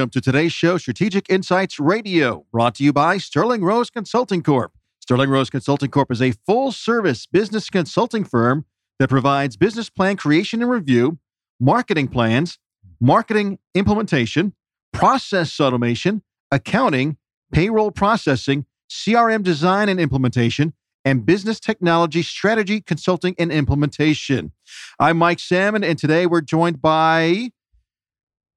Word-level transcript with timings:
Welcome 0.00 0.12
to 0.12 0.20
today's 0.22 0.54
show, 0.54 0.78
Strategic 0.78 1.28
Insights 1.28 1.78
Radio, 1.78 2.46
brought 2.50 2.74
to 2.76 2.84
you 2.84 2.90
by 2.90 3.18
Sterling 3.18 3.62
Rose 3.62 3.90
Consulting 3.90 4.42
Corp. 4.42 4.72
Sterling 5.00 5.28
Rose 5.28 5.50
Consulting 5.50 5.90
Corp 5.90 6.10
is 6.10 6.22
a 6.22 6.32
full 6.46 6.72
service 6.72 7.26
business 7.26 7.68
consulting 7.68 8.24
firm 8.24 8.64
that 8.98 9.10
provides 9.10 9.58
business 9.58 9.90
plan 9.90 10.16
creation 10.16 10.62
and 10.62 10.70
review, 10.70 11.18
marketing 11.60 12.08
plans, 12.08 12.58
marketing 12.98 13.58
implementation, 13.74 14.54
process 14.94 15.60
automation, 15.60 16.22
accounting, 16.50 17.18
payroll 17.52 17.90
processing, 17.90 18.64
CRM 18.88 19.42
design 19.42 19.90
and 19.90 20.00
implementation, 20.00 20.72
and 21.04 21.26
business 21.26 21.60
technology 21.60 22.22
strategy 22.22 22.80
consulting 22.80 23.34
and 23.38 23.52
implementation. 23.52 24.52
I'm 24.98 25.18
Mike 25.18 25.40
Salmon, 25.40 25.84
and 25.84 25.98
today 25.98 26.24
we're 26.24 26.40
joined 26.40 26.80
by 26.80 27.50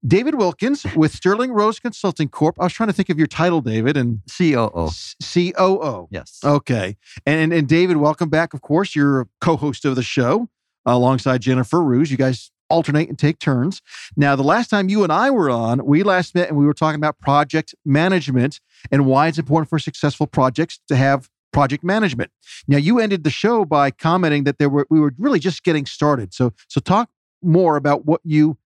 David 0.05 0.35
Wilkins 0.35 0.85
with 0.95 1.13
Sterling 1.13 1.53
Rose 1.53 1.80
Consulting 1.80 2.27
Corp. 2.27 2.59
I 2.59 2.66
was 2.66 2.73
trying 2.73 2.88
to 2.88 2.94
think 2.94 3.09
of 3.09 3.17
your 3.17 3.27
title, 3.27 3.61
David, 3.61 3.95
and 3.95 4.20
COO. 4.30 4.89
COO. 5.21 6.07
Yes. 6.11 6.39
Okay. 6.44 6.98
And, 7.25 7.39
and, 7.39 7.53
and 7.53 7.67
David, 7.70 7.98
welcome 7.98 8.30
back. 8.30 8.53
Of 8.53 8.61
course, 8.61 8.95
you're 8.95 9.21
a 9.21 9.25
co-host 9.39 9.85
of 9.85 9.95
the 9.95 10.03
show 10.03 10.49
alongside 10.85 11.41
Jennifer 11.41 11.81
Ruse. 11.81 12.11
You 12.11 12.17
guys 12.17 12.52
alternate 12.70 13.08
and 13.08 13.17
take 13.17 13.39
turns. 13.39 13.81
Now, 14.17 14.35
the 14.35 14.44
last 14.44 14.70
time 14.70 14.89
you 14.89 15.03
and 15.03 15.13
I 15.13 15.31
were 15.31 15.49
on, 15.49 15.85
we 15.85 16.03
last 16.03 16.35
met 16.35 16.49
and 16.49 16.58
we 16.58 16.66
were 16.66 16.73
talking 16.73 16.99
about 16.99 17.20
project 17.20 17.73
management 17.85 18.59
and 18.91 19.05
why 19.05 19.27
it's 19.27 19.38
important 19.38 19.70
for 19.70 19.80
successful 19.80 20.27
projects 20.27 20.81
to 20.89 20.97
have 20.97 21.30
project 21.53 21.83
management. 21.83 22.31
Now, 22.67 22.77
you 22.77 22.99
ended 22.99 23.23
the 23.23 23.30
show 23.30 23.64
by 23.64 23.92
commenting 23.92 24.44
that 24.44 24.58
there 24.58 24.70
were 24.70 24.86
we 24.89 24.99
were 24.99 25.14
really 25.17 25.39
just 25.39 25.64
getting 25.64 25.86
started. 25.86 26.33
So, 26.33 26.52
so 26.67 26.81
talk 26.81 27.09
more 27.42 27.77
about 27.77 28.05
what 28.05 28.20
you 28.23 28.58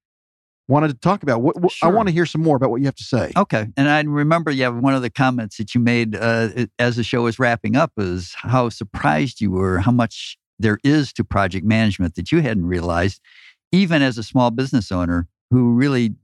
wanted 0.68 0.90
to 0.90 0.96
talk 0.96 1.24
about. 1.24 1.42
What, 1.42 1.60
what 1.60 1.72
sure. 1.72 1.90
I 1.90 1.92
want 1.92 2.08
to 2.08 2.14
hear 2.14 2.26
some 2.26 2.42
more 2.42 2.58
about 2.58 2.72
what 2.72 2.82
you 2.82 2.86
have 2.86 2.96
to 2.96 3.04
say. 3.04 3.32
Okay, 3.36 3.68
and 3.76 3.90
I 3.90 4.02
remember 4.02 4.52
you 4.52 4.64
have 4.64 4.76
one 4.76 4.94
of 4.94 5.02
the 5.02 5.10
comments 5.10 5.58
that 5.58 5.74
you 5.74 5.82
made 5.82 6.16
uh, 6.16 6.68
as 6.80 6.96
the 6.96 7.04
show 7.04 7.24
was 7.24 7.40
wrapping 7.40 7.76
up 7.76 7.92
is 7.98 8.34
how 8.36 8.70
surprised 8.70 9.42
you 9.42 9.52
were 9.52 9.80
how 9.80 9.92
much 9.92 10.38
there 10.60 10.80
is 10.84 11.14
to 11.14 11.24
project 11.24 11.66
management 11.66 12.16
that 12.16 12.32
you 12.32 12.42
hadn't 12.42 12.66
realized, 12.66 13.22
even 13.72 14.02
as 14.02 14.18
a 14.18 14.24
small 14.24 14.52
business 14.52 14.92
owner 14.92 15.28
who 15.52 15.74
really 15.74 16.16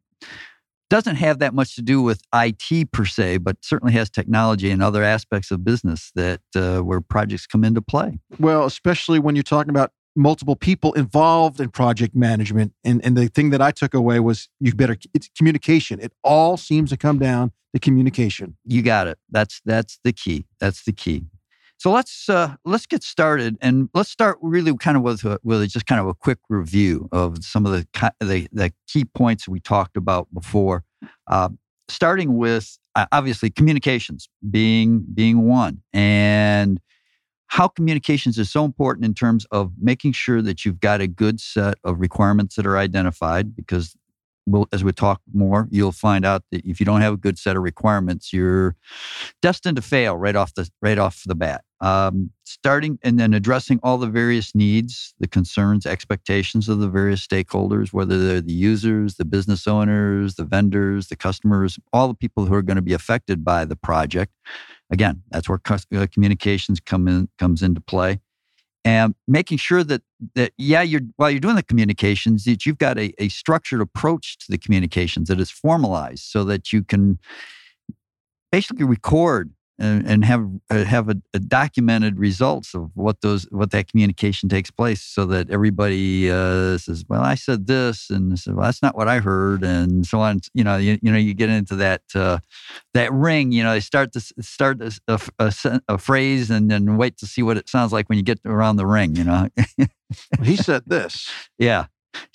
doesn't 0.90 1.16
have 1.16 1.40
that 1.40 1.54
much 1.54 1.76
to 1.76 1.82
do 1.82 2.02
with 2.02 2.22
IT 2.36 2.92
per 2.92 3.06
se, 3.06 3.38
but 3.38 3.58
certainly 3.62 3.94
has 3.94 4.10
technology 4.10 4.70
and 4.70 4.84
other 4.84 5.04
aspects 5.04 5.50
of 5.50 5.64
business 5.64 6.12
that 6.14 6.42
uh, 6.56 6.80
where 6.82 7.02
projects 7.02 7.48
come 7.48 7.64
into 7.64 7.82
play. 7.82 8.20
Well, 8.40 8.66
especially 8.66 9.18
when 9.18 9.36
you're 9.36 9.44
talking 9.44 9.72
about 9.72 9.92
multiple 10.16 10.56
people 10.56 10.94
involved 10.94 11.60
in 11.60 11.70
project 11.70 12.16
management. 12.16 12.74
And, 12.84 13.04
and 13.06 13.18
the 13.18 13.28
thing 13.28 13.50
that 13.52 13.62
I 13.62 13.72
took 13.72 13.94
away 13.94 14.20
was 14.20 14.50
you 14.60 14.74
better 14.74 14.98
it's 15.14 15.30
communication. 15.38 16.00
It 16.00 16.14
all 16.24 16.58
seems 16.58 16.90
to 16.92 16.98
come 16.98 17.20
down 17.20 17.52
to 17.74 17.80
communication. 17.80 18.58
You 18.66 18.82
got 18.82 19.08
it. 19.08 19.18
That's 19.30 19.62
that's 19.66 20.00
the 20.04 20.14
key. 20.14 20.46
That's 20.60 20.84
the 20.84 20.94
key. 20.94 21.26
So 21.78 21.92
let's 21.92 22.30
uh, 22.30 22.56
let's 22.64 22.86
get 22.86 23.04
started, 23.04 23.58
and 23.60 23.90
let's 23.94 24.10
start 24.10 24.38
really 24.42 24.74
kind 24.78 24.96
of 24.96 25.04
with 25.04 25.26
with 25.44 25.68
just 25.70 25.86
kind 25.86 26.00
of 26.00 26.08
a 26.08 26.14
quick 26.14 26.38
review 26.48 27.10
of 27.12 27.44
some 27.44 27.66
of 27.66 27.72
the 27.72 27.86
the, 28.20 28.48
the 28.52 28.72
key 28.88 29.06
points 29.06 29.48
we 29.48 29.60
talked 29.60 29.98
about 29.98 30.34
before. 30.34 30.84
Uh, 31.28 31.50
starting 31.90 32.38
with 32.38 32.78
uh, 32.96 33.06
obviously 33.12 33.50
communications 33.50 34.30
being 34.50 35.04
being 35.14 35.46
one, 35.48 35.82
and 35.92 36.80
how 37.54 37.68
communications 37.68 38.40
is 38.40 38.50
so 38.50 38.66
important 38.66 39.06
in 39.06 39.14
terms 39.14 39.46
of 39.52 39.72
making 39.80 40.12
sure 40.12 40.42
that 40.42 40.66
you've 40.66 40.80
got 40.80 41.02
a 41.02 41.08
good 41.08 41.40
set 41.40 41.78
of 41.84 42.00
requirements 42.00 42.56
that 42.56 42.66
are 42.66 42.80
identified 42.80 43.56
because 43.56 43.96
we'll, 44.48 44.68
as 44.74 44.84
we 44.84 44.92
talk 44.92 45.22
more 45.36 45.68
you'll 45.70 45.92
find 45.92 46.26
out 46.26 46.42
that 46.52 46.66
if 46.66 46.80
you 46.80 46.86
don't 46.86 47.02
have 47.02 47.14
a 47.14 47.18
good 47.18 47.38
set 47.38 47.56
of 47.56 47.62
requirements 47.62 48.34
you're 48.34 48.76
destined 49.44 49.76
to 49.76 49.84
fail 49.84 50.18
right 50.18 50.36
off 50.36 50.56
the 50.56 50.68
right 50.82 50.98
off 50.98 51.22
the 51.28 51.36
bat. 51.36 51.64
Um, 51.80 52.32
starting 52.44 52.98
and 53.04 53.20
then 53.20 53.36
addressing 53.36 53.80
all 53.84 54.00
the 54.00 54.08
various 54.08 54.56
needs 54.56 55.14
the 55.20 55.28
concerns 55.28 55.86
expectations 55.86 56.68
of 56.68 56.80
the 56.80 56.90
various 56.90 57.26
stakeholders 57.26 57.94
whether 57.94 58.18
they're 58.18 58.42
the 58.42 58.52
users 58.52 59.18
the 59.18 59.26
business 59.26 59.68
owners 59.68 60.36
the 60.36 60.46
vendors 60.46 61.10
the 61.10 61.16
customers 61.16 61.78
all 61.92 62.08
the 62.08 62.16
people 62.16 62.46
who 62.46 62.56
are 62.56 62.64
going 62.64 62.78
to 62.78 62.82
be 62.82 62.94
affected 62.94 63.46
by 63.46 63.64
the 63.64 63.76
project 63.76 64.32
Again, 64.94 65.24
that's 65.32 65.50
where 65.50 65.60
uh, 65.68 66.08
communications 66.14 66.80
come 66.80 67.08
in 67.08 67.28
comes 67.40 67.64
into 67.64 67.82
play, 67.82 68.20
and 68.86 69.16
making 69.28 69.58
sure 69.58 69.84
that 69.84 70.04
that 70.36 70.54
yeah, 70.56 70.84
you're 70.84 71.02
while 71.16 71.32
you're 71.32 71.40
doing 71.40 71.56
the 71.56 71.64
communications, 71.64 72.44
that 72.44 72.68
you've 72.68 72.78
got 72.78 73.00
a, 73.00 73.12
a 73.18 73.30
structured 73.30 73.82
approach 73.82 74.38
to 74.38 74.52
the 74.52 74.60
communications 74.60 75.30
that 75.30 75.40
is 75.40 75.50
formalized, 75.50 76.24
so 76.26 76.44
that 76.44 76.72
you 76.72 76.84
can 76.84 77.18
basically 78.52 78.86
record 78.86 79.52
and, 79.80 80.08
and 80.08 80.26
have 80.26 80.48
uh, 80.70 80.84
have 80.84 81.10
a, 81.10 81.16
a, 81.34 81.40
documented 81.40 82.20
results 82.20 82.76
of 82.76 82.92
what 82.94 83.22
those 83.22 83.46
what 83.50 83.72
that 83.72 83.88
communication 83.90 84.48
takes 84.48 84.70
place, 84.70 85.02
so 85.02 85.26
that 85.26 85.50
everybody 85.50 86.30
uh, 86.30 86.78
says, 86.78 87.04
"Well, 87.08 87.22
I 87.22 87.36
said 87.36 87.68
this," 87.68 88.10
and 88.10 88.38
said, 88.38 88.56
"Well, 88.56 88.66
that's 88.66 88.82
not 88.82 88.96
what 88.96 89.08
I 89.08 89.20
heard," 89.20 89.64
and 89.64 90.06
so 90.06 90.20
on. 90.20 90.42
You 90.54 90.64
know, 90.64 90.78
you, 90.78 91.00
you 91.02 91.12
know, 91.12 91.18
you 91.18 91.34
get 91.34 91.50
into 91.50 91.76
that 91.78 92.04
uh, 92.14 92.40
that 92.94 93.12
ring. 93.12 93.52
You 93.52 93.64
know, 93.64 93.74
they 93.74 93.80
start 93.80 94.14
to 94.14 94.20
start 94.20 94.82
a, 94.82 95.20
a, 95.40 95.82
a, 95.88 95.98
phrase 95.98 96.52
and 96.52 96.70
then 96.70 96.98
wait 96.98 97.18
to 97.18 97.26
see 97.26 97.42
what 97.42 97.58
it 97.58 97.68
sounds 97.68 97.92
like 97.92 98.10
when 98.10 98.18
you 98.18 98.24
get 98.24 98.40
around 98.46 98.76
the 98.76 98.86
ring. 98.86 99.16
You 99.16 99.24
know, 99.24 99.50
he 100.44 100.56
said 100.56 100.84
this. 100.86 101.30
Yeah. 101.58 101.88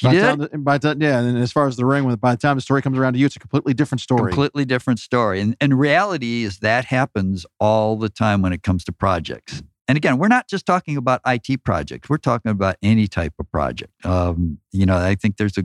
By 0.02 0.12
did 0.12 0.20
time. 0.20 0.62
By 0.62 0.78
time, 0.78 1.00
yeah, 1.00 1.20
and 1.20 1.38
as 1.38 1.52
far 1.52 1.66
as 1.66 1.76
the 1.76 1.84
ring, 1.84 2.12
by 2.16 2.34
the 2.34 2.40
time 2.40 2.56
the 2.56 2.60
story 2.60 2.82
comes 2.82 2.98
around 2.98 3.14
to 3.14 3.18
you, 3.18 3.26
it's 3.26 3.36
a 3.36 3.38
completely 3.38 3.74
different 3.74 4.00
story. 4.00 4.30
Completely 4.32 4.64
different 4.64 4.98
story. 4.98 5.40
And, 5.40 5.56
and 5.60 5.78
reality 5.78 6.44
is 6.44 6.58
that 6.58 6.84
happens 6.84 7.46
all 7.60 7.96
the 7.96 8.08
time 8.08 8.42
when 8.42 8.52
it 8.52 8.62
comes 8.62 8.84
to 8.84 8.92
projects. 8.92 9.62
And 9.86 9.96
again, 9.96 10.18
we're 10.18 10.28
not 10.28 10.48
just 10.48 10.66
talking 10.66 10.96
about 10.96 11.20
IT 11.26 11.64
projects. 11.64 12.08
We're 12.08 12.18
talking 12.18 12.50
about 12.50 12.76
any 12.82 13.06
type 13.06 13.32
of 13.38 13.50
project. 13.50 13.92
Um, 14.04 14.58
you 14.70 14.84
know, 14.84 14.96
I 14.96 15.14
think 15.14 15.38
there's 15.38 15.56
a 15.56 15.64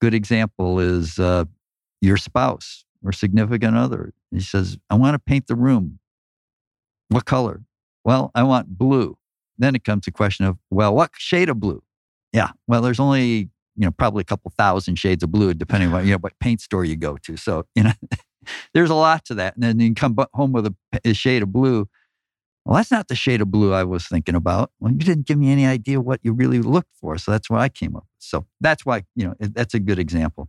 good 0.00 0.14
example 0.14 0.78
is 0.78 1.18
uh, 1.18 1.44
your 2.00 2.16
spouse 2.16 2.84
or 3.04 3.12
significant 3.12 3.76
other. 3.76 4.12
He 4.30 4.40
says, 4.40 4.78
"I 4.90 4.94
want 4.94 5.14
to 5.14 5.18
paint 5.18 5.48
the 5.48 5.56
room. 5.56 5.98
What 7.08 7.24
color? 7.24 7.62
Well, 8.04 8.30
I 8.34 8.44
want 8.44 8.78
blue." 8.78 9.18
Then 9.58 9.74
it 9.74 9.84
comes 9.84 10.04
to 10.04 10.12
question 10.12 10.46
of, 10.46 10.56
well, 10.70 10.94
what 10.94 11.10
shade 11.18 11.48
of 11.48 11.58
blue? 11.58 11.82
Yeah. 12.32 12.50
Well, 12.66 12.82
there's 12.82 13.00
only, 13.00 13.50
you 13.76 13.84
know, 13.84 13.90
probably 13.90 14.22
a 14.22 14.24
couple 14.24 14.52
thousand 14.56 14.96
shades 14.96 15.22
of 15.22 15.32
blue, 15.32 15.54
depending 15.54 15.92
on, 15.92 16.04
you 16.04 16.12
know, 16.12 16.18
what 16.18 16.38
paint 16.40 16.60
store 16.60 16.84
you 16.84 16.96
go 16.96 17.16
to. 17.18 17.36
So, 17.36 17.64
you 17.74 17.84
know, 17.84 17.92
there's 18.74 18.90
a 18.90 18.94
lot 18.94 19.24
to 19.26 19.34
that. 19.34 19.54
And 19.54 19.62
then 19.62 19.80
you 19.80 19.94
come 19.94 20.16
home 20.34 20.52
with 20.52 20.66
a, 20.66 20.74
a 21.04 21.14
shade 21.14 21.42
of 21.42 21.52
blue. 21.52 21.88
Well, 22.64 22.76
that's 22.76 22.90
not 22.90 23.08
the 23.08 23.14
shade 23.14 23.40
of 23.40 23.50
blue 23.50 23.72
I 23.72 23.84
was 23.84 24.06
thinking 24.06 24.34
about. 24.34 24.72
Well, 24.78 24.92
you 24.92 24.98
didn't 24.98 25.26
give 25.26 25.38
me 25.38 25.50
any 25.50 25.66
idea 25.66 26.00
what 26.00 26.20
you 26.22 26.32
really 26.34 26.60
looked 26.60 26.94
for. 27.00 27.16
So 27.16 27.30
that's 27.30 27.48
why 27.48 27.60
I 27.60 27.68
came 27.70 27.96
up. 27.96 28.06
So 28.18 28.46
that's 28.60 28.84
why, 28.84 29.04
you 29.16 29.26
know, 29.26 29.34
that's 29.40 29.72
a 29.72 29.80
good 29.80 29.98
example. 29.98 30.48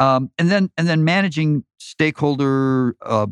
Um, 0.00 0.30
and 0.38 0.50
then, 0.50 0.70
and 0.78 0.88
then 0.88 1.04
managing 1.04 1.64
stakeholder, 1.78 2.96
uh, 3.02 3.26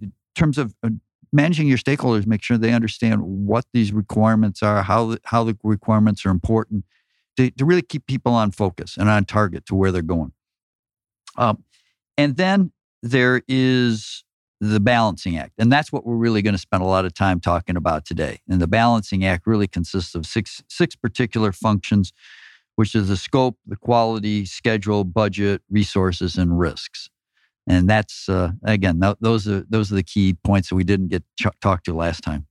in 0.00 0.12
terms 0.36 0.58
of 0.58 0.74
uh, 0.84 0.90
managing 1.34 1.66
your 1.66 1.78
stakeholders, 1.78 2.26
make 2.26 2.42
sure 2.42 2.56
they 2.56 2.72
understand 2.72 3.20
what 3.22 3.66
these 3.74 3.92
requirements 3.92 4.62
are, 4.62 4.82
how 4.84 5.16
how 5.24 5.44
the 5.44 5.58
requirements 5.64 6.24
are 6.24 6.30
important, 6.30 6.84
to, 7.36 7.50
to 7.50 7.64
really 7.64 7.82
keep 7.82 8.06
people 8.06 8.32
on 8.32 8.52
focus 8.52 8.96
and 8.96 9.10
on 9.10 9.24
target 9.24 9.66
to 9.66 9.74
where 9.74 9.90
they're 9.90 10.00
going. 10.00 10.32
Um, 11.36 11.64
and 12.16 12.36
then 12.36 12.72
there 13.02 13.42
is 13.48 14.22
the 14.60 14.78
balancing 14.78 15.36
act, 15.36 15.54
and 15.58 15.70
that's 15.70 15.92
what 15.92 16.06
we're 16.06 16.14
really 16.14 16.40
going 16.40 16.54
to 16.54 16.58
spend 16.58 16.82
a 16.82 16.86
lot 16.86 17.04
of 17.04 17.12
time 17.12 17.40
talking 17.40 17.76
about 17.76 18.06
today. 18.06 18.40
And 18.48 18.60
the 18.60 18.68
balancing 18.68 19.24
act 19.24 19.46
really 19.46 19.66
consists 19.66 20.14
of 20.14 20.24
six 20.24 20.62
six 20.68 20.94
particular 20.94 21.50
functions, 21.50 22.12
which 22.76 22.94
is 22.94 23.08
the 23.08 23.16
scope, 23.16 23.58
the 23.66 23.76
quality, 23.76 24.44
schedule, 24.44 25.02
budget, 25.02 25.62
resources, 25.68 26.38
and 26.38 26.58
risks 26.58 27.10
and 27.66 27.88
that's 27.88 28.28
uh, 28.28 28.52
again 28.64 29.00
th- 29.00 29.16
those 29.20 29.48
are 29.48 29.64
those 29.68 29.90
are 29.90 29.94
the 29.94 30.02
key 30.02 30.34
points 30.44 30.68
that 30.68 30.74
we 30.74 30.84
didn't 30.84 31.08
get 31.08 31.22
ch- 31.38 31.46
talked 31.60 31.84
to 31.86 31.94
last 31.94 32.22
time. 32.22 32.46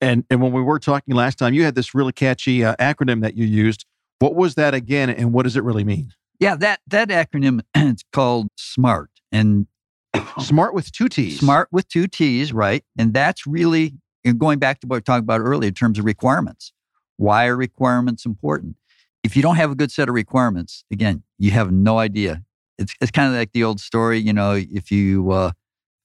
And 0.00 0.24
and 0.30 0.40
when 0.40 0.52
we 0.52 0.62
were 0.62 0.78
talking 0.78 1.14
last 1.14 1.38
time, 1.38 1.54
you 1.54 1.64
had 1.64 1.74
this 1.74 1.94
really 1.94 2.12
catchy 2.12 2.64
uh, 2.64 2.76
acronym 2.76 3.22
that 3.22 3.36
you 3.36 3.46
used. 3.46 3.84
What 4.20 4.34
was 4.34 4.56
that 4.56 4.74
again, 4.74 5.10
and 5.10 5.32
what 5.32 5.44
does 5.44 5.56
it 5.56 5.64
really 5.64 5.84
mean? 5.84 6.12
Yeah, 6.40 6.56
that 6.56 6.80
that 6.88 7.08
acronym 7.08 7.60
it's 7.74 8.04
called 8.12 8.48
SMART, 8.56 9.10
and 9.32 9.66
SMART 10.38 10.74
with 10.74 10.92
two 10.92 11.08
T's. 11.08 11.40
SMART 11.40 11.68
with 11.72 11.88
two 11.88 12.06
T's, 12.06 12.52
right? 12.52 12.84
And 12.96 13.14
that's 13.14 13.46
really 13.46 13.94
going 14.36 14.58
back 14.58 14.80
to 14.80 14.86
what 14.86 14.96
we 14.96 15.00
talked 15.00 15.22
about 15.22 15.40
earlier 15.40 15.68
in 15.68 15.74
terms 15.74 15.98
of 15.98 16.04
requirements. 16.04 16.72
Why 17.16 17.46
are 17.46 17.56
requirements 17.56 18.26
important? 18.26 18.76
If 19.24 19.36
you 19.36 19.42
don't 19.42 19.56
have 19.56 19.70
a 19.70 19.74
good 19.74 19.90
set 19.90 20.08
of 20.08 20.14
requirements, 20.14 20.84
again, 20.92 21.22
you 21.38 21.50
have 21.50 21.72
no 21.72 21.98
idea 21.98 22.44
it's 22.78 22.94
it's 23.00 23.10
kind 23.10 23.28
of 23.32 23.38
like 23.38 23.52
the 23.52 23.64
old 23.64 23.80
story, 23.80 24.18
you 24.18 24.32
know, 24.32 24.52
if 24.52 24.90
you 24.90 25.30
uh, 25.30 25.52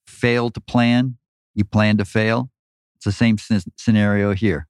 fail 0.07 0.49
to 0.51 0.61
plan, 0.61 1.17
you 1.55 1.63
plan 1.65 1.97
to 1.97 2.05
fail. 2.05 2.49
It's 2.95 3.05
the 3.05 3.11
same 3.11 3.37
scenario 3.77 4.33
here. 4.33 4.67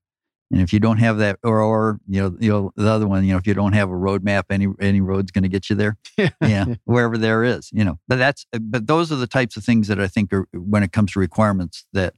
And 0.51 0.61
if 0.61 0.71
you 0.71 0.79
don't 0.79 0.97
have 0.97 1.17
that, 1.17 1.39
or, 1.43 1.61
or 1.61 1.99
you 2.07 2.21
know, 2.21 2.37
you 2.39 2.49
know, 2.49 2.71
the 2.75 2.87
other 2.87 3.07
one, 3.07 3.25
you 3.25 3.31
know, 3.31 3.39
if 3.39 3.47
you 3.47 3.55
don't 3.55 3.73
have 3.73 3.89
a 3.89 3.93
roadmap, 3.93 4.43
any 4.51 4.67
any 4.79 5.01
road's 5.01 5.31
going 5.31 5.43
to 5.43 5.49
get 5.49 5.69
you 5.69 5.75
there. 5.75 5.97
yeah, 6.41 6.65
wherever 6.85 7.17
there 7.17 7.43
is, 7.43 7.71
you 7.73 7.83
know. 7.83 7.99
But 8.07 8.17
that's, 8.17 8.45
but 8.61 8.85
those 8.85 9.11
are 9.11 9.15
the 9.15 9.27
types 9.27 9.57
of 9.57 9.63
things 9.63 9.87
that 9.87 9.99
I 9.99 10.07
think 10.07 10.31
are 10.31 10.47
when 10.53 10.83
it 10.83 10.91
comes 10.91 11.13
to 11.13 11.19
requirements 11.19 11.85
that 11.93 12.13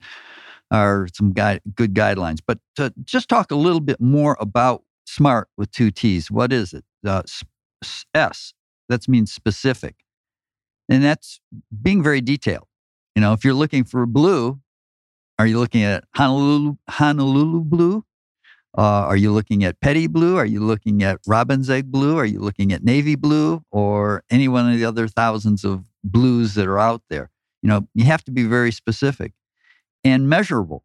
are 0.70 1.08
some 1.14 1.32
guide, 1.32 1.62
good 1.76 1.94
guidelines. 1.94 2.40
But 2.46 2.60
to 2.76 2.94
just 3.06 3.30
talk 3.30 3.52
a 3.52 3.56
little 3.56 3.80
bit 3.80 4.02
more 4.02 4.36
about 4.40 4.84
SMART 5.06 5.48
with 5.56 5.72
two 5.72 5.92
T's. 5.92 6.30
What 6.30 6.52
is 6.52 6.74
it? 6.74 6.84
Uh, 7.06 7.24
S. 8.14 8.54
That 8.90 9.08
means 9.08 9.34
specific, 9.34 9.96
and 10.90 11.04
that's 11.04 11.40
being 11.82 12.04
very 12.04 12.22
detailed. 12.22 12.68
You 13.16 13.22
know, 13.22 13.34
if 13.34 13.44
you're 13.44 13.54
looking 13.54 13.84
for 13.84 14.06
blue, 14.06 14.60
are 15.40 15.48
you 15.48 15.60
looking 15.60 15.84
at 15.84 16.04
Honolulu, 16.16 16.76
Honolulu 16.90 17.64
blue? 17.64 18.06
Uh, 18.78 19.08
are 19.08 19.16
you 19.16 19.32
looking 19.32 19.64
at 19.64 19.80
petty 19.80 20.08
blue? 20.08 20.36
Are 20.36 20.46
you 20.46 20.60
looking 20.60 21.02
at 21.02 21.20
robin's 21.26 21.70
egg 21.70 21.92
blue? 21.92 22.18
Are 22.18 22.26
you 22.26 22.40
looking 22.40 22.74
at 22.74 22.84
navy 22.84 23.16
blue 23.16 23.64
or 23.72 24.24
any 24.30 24.50
one 24.50 24.70
of 24.70 24.78
the 24.78 24.84
other 24.84 25.08
thousands 25.08 25.64
of 25.64 25.86
blues 26.04 26.56
that 26.56 26.68
are 26.68 26.80
out 26.80 27.02
there? 27.10 27.32
You 27.62 27.70
know, 27.70 27.88
you 27.94 28.04
have 28.06 28.24
to 28.26 28.32
be 28.32 28.44
very 28.44 28.72
specific 28.72 29.34
and 30.04 30.28
measurable. 30.28 30.84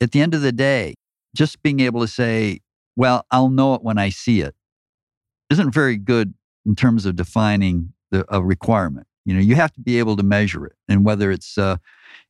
At 0.00 0.12
the 0.12 0.20
end 0.20 0.34
of 0.34 0.42
the 0.42 0.52
day, 0.52 0.94
just 1.34 1.62
being 1.62 1.80
able 1.80 2.02
to 2.02 2.08
say, 2.08 2.60
well, 2.96 3.24
I'll 3.30 3.48
know 3.48 3.74
it 3.74 3.82
when 3.82 3.96
I 3.96 4.10
see 4.10 4.42
it 4.42 4.54
isn't 5.50 5.72
very 5.72 5.96
good 5.96 6.34
in 6.66 6.74
terms 6.74 7.06
of 7.06 7.16
defining 7.16 7.92
the, 8.10 8.24
a 8.28 8.42
requirement. 8.42 9.06
You 9.24 9.34
know, 9.34 9.40
you 9.40 9.54
have 9.56 9.72
to 9.72 9.80
be 9.80 9.98
able 9.98 10.16
to 10.16 10.22
measure 10.22 10.66
it. 10.66 10.74
And 10.88 11.04
whether 11.04 11.30
it's 11.30 11.58
uh, 11.58 11.76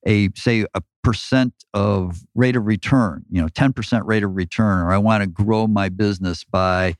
a 0.06 0.30
say 0.34 0.64
a 0.74 0.82
percent 1.02 1.52
of 1.74 2.24
rate 2.34 2.56
of 2.56 2.66
return, 2.66 3.24
you 3.30 3.40
know, 3.40 3.48
10% 3.48 4.02
rate 4.04 4.22
of 4.22 4.34
return, 4.34 4.80
or 4.80 4.92
I 4.92 4.98
want 4.98 5.22
to 5.22 5.26
grow 5.26 5.66
my 5.66 5.88
business 5.88 6.44
by 6.44 6.94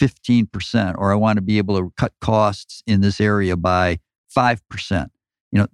15%, 0.00 0.94
or 0.98 1.12
I 1.12 1.14
want 1.14 1.36
to 1.36 1.42
be 1.42 1.58
able 1.58 1.78
to 1.78 1.92
cut 1.96 2.12
costs 2.20 2.82
in 2.86 3.00
this 3.00 3.20
area 3.20 3.56
by 3.56 3.98
5%. 4.36 5.08
You 5.52 5.60
know, 5.60 5.66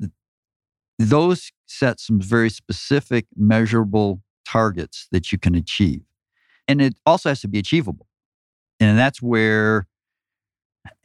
those 0.98 1.50
set 1.66 1.98
some 1.98 2.20
very 2.20 2.50
specific, 2.50 3.26
measurable 3.34 4.22
targets 4.46 5.08
that 5.10 5.32
you 5.32 5.38
can 5.38 5.54
achieve. 5.54 6.02
And 6.68 6.80
it 6.80 6.94
also 7.04 7.30
has 7.30 7.40
to 7.40 7.48
be 7.48 7.58
achievable. 7.58 8.06
And 8.78 8.98
that's 8.98 9.20
where, 9.20 9.86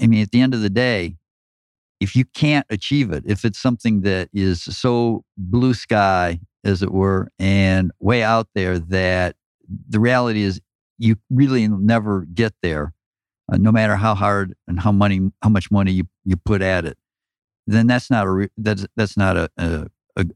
I 0.02 0.08
mean, 0.08 0.22
at 0.22 0.32
the 0.32 0.42
end 0.42 0.54
of 0.54 0.62
the 0.62 0.70
day, 0.70 1.18
if 2.00 2.16
you 2.16 2.26
can't 2.26 2.66
achieve 2.70 3.12
it, 3.12 3.24
if 3.26 3.44
it's 3.44 3.60
something 3.60 4.02
that 4.02 4.30
is 4.34 4.62
so 4.62 5.24
blue 5.38 5.74
sky, 5.74 6.40
as 6.64 6.82
it 6.84 6.92
were, 6.92 7.30
and 7.40 7.92
way 8.00 8.24
out 8.24 8.48
there 8.54 8.78
that 8.78 9.36
the 9.90 10.00
reality 10.00 10.42
is 10.42 10.62
you 10.98 11.16
really 11.30 11.68
never 11.68 12.26
get 12.34 12.54
there, 12.62 12.94
uh, 13.52 13.58
no 13.58 13.72
matter 13.72 13.96
how 13.96 14.14
hard 14.14 14.54
and 14.68 14.80
how 14.80 14.92
money, 14.92 15.32
how 15.42 15.50
much 15.50 15.72
money 15.72 15.92
you, 15.92 16.08
you 16.26 16.36
put 16.36 16.62
at 16.62 16.86
it, 16.86 16.98
then 17.66 17.88
that's 17.88 18.10
not 18.10 18.26
a 18.26 18.32
re- 18.32 18.50
that's 18.58 18.86
that's 18.96 19.18
not 19.18 19.38
a, 19.38 19.50
a 19.58 19.88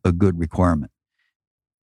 a 0.04 0.12
good 0.12 0.38
requirement. 0.38 0.92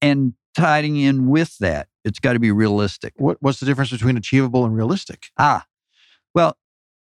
And 0.01 0.35
tying 0.57 0.97
in 0.97 1.29
with 1.29 1.59
that, 1.59 1.89
it's 2.05 2.19
got 2.19 2.35
to 2.35 2.39
be 2.39 2.53
realistic. 2.53 3.15
What, 3.17 3.39
what's 3.41 3.61
the 3.61 3.67
difference 3.67 3.91
between 3.91 4.17
achievable 4.17 4.65
and 4.65 4.75
realistic? 4.75 5.29
Ah, 5.39 5.67
well, 6.35 6.57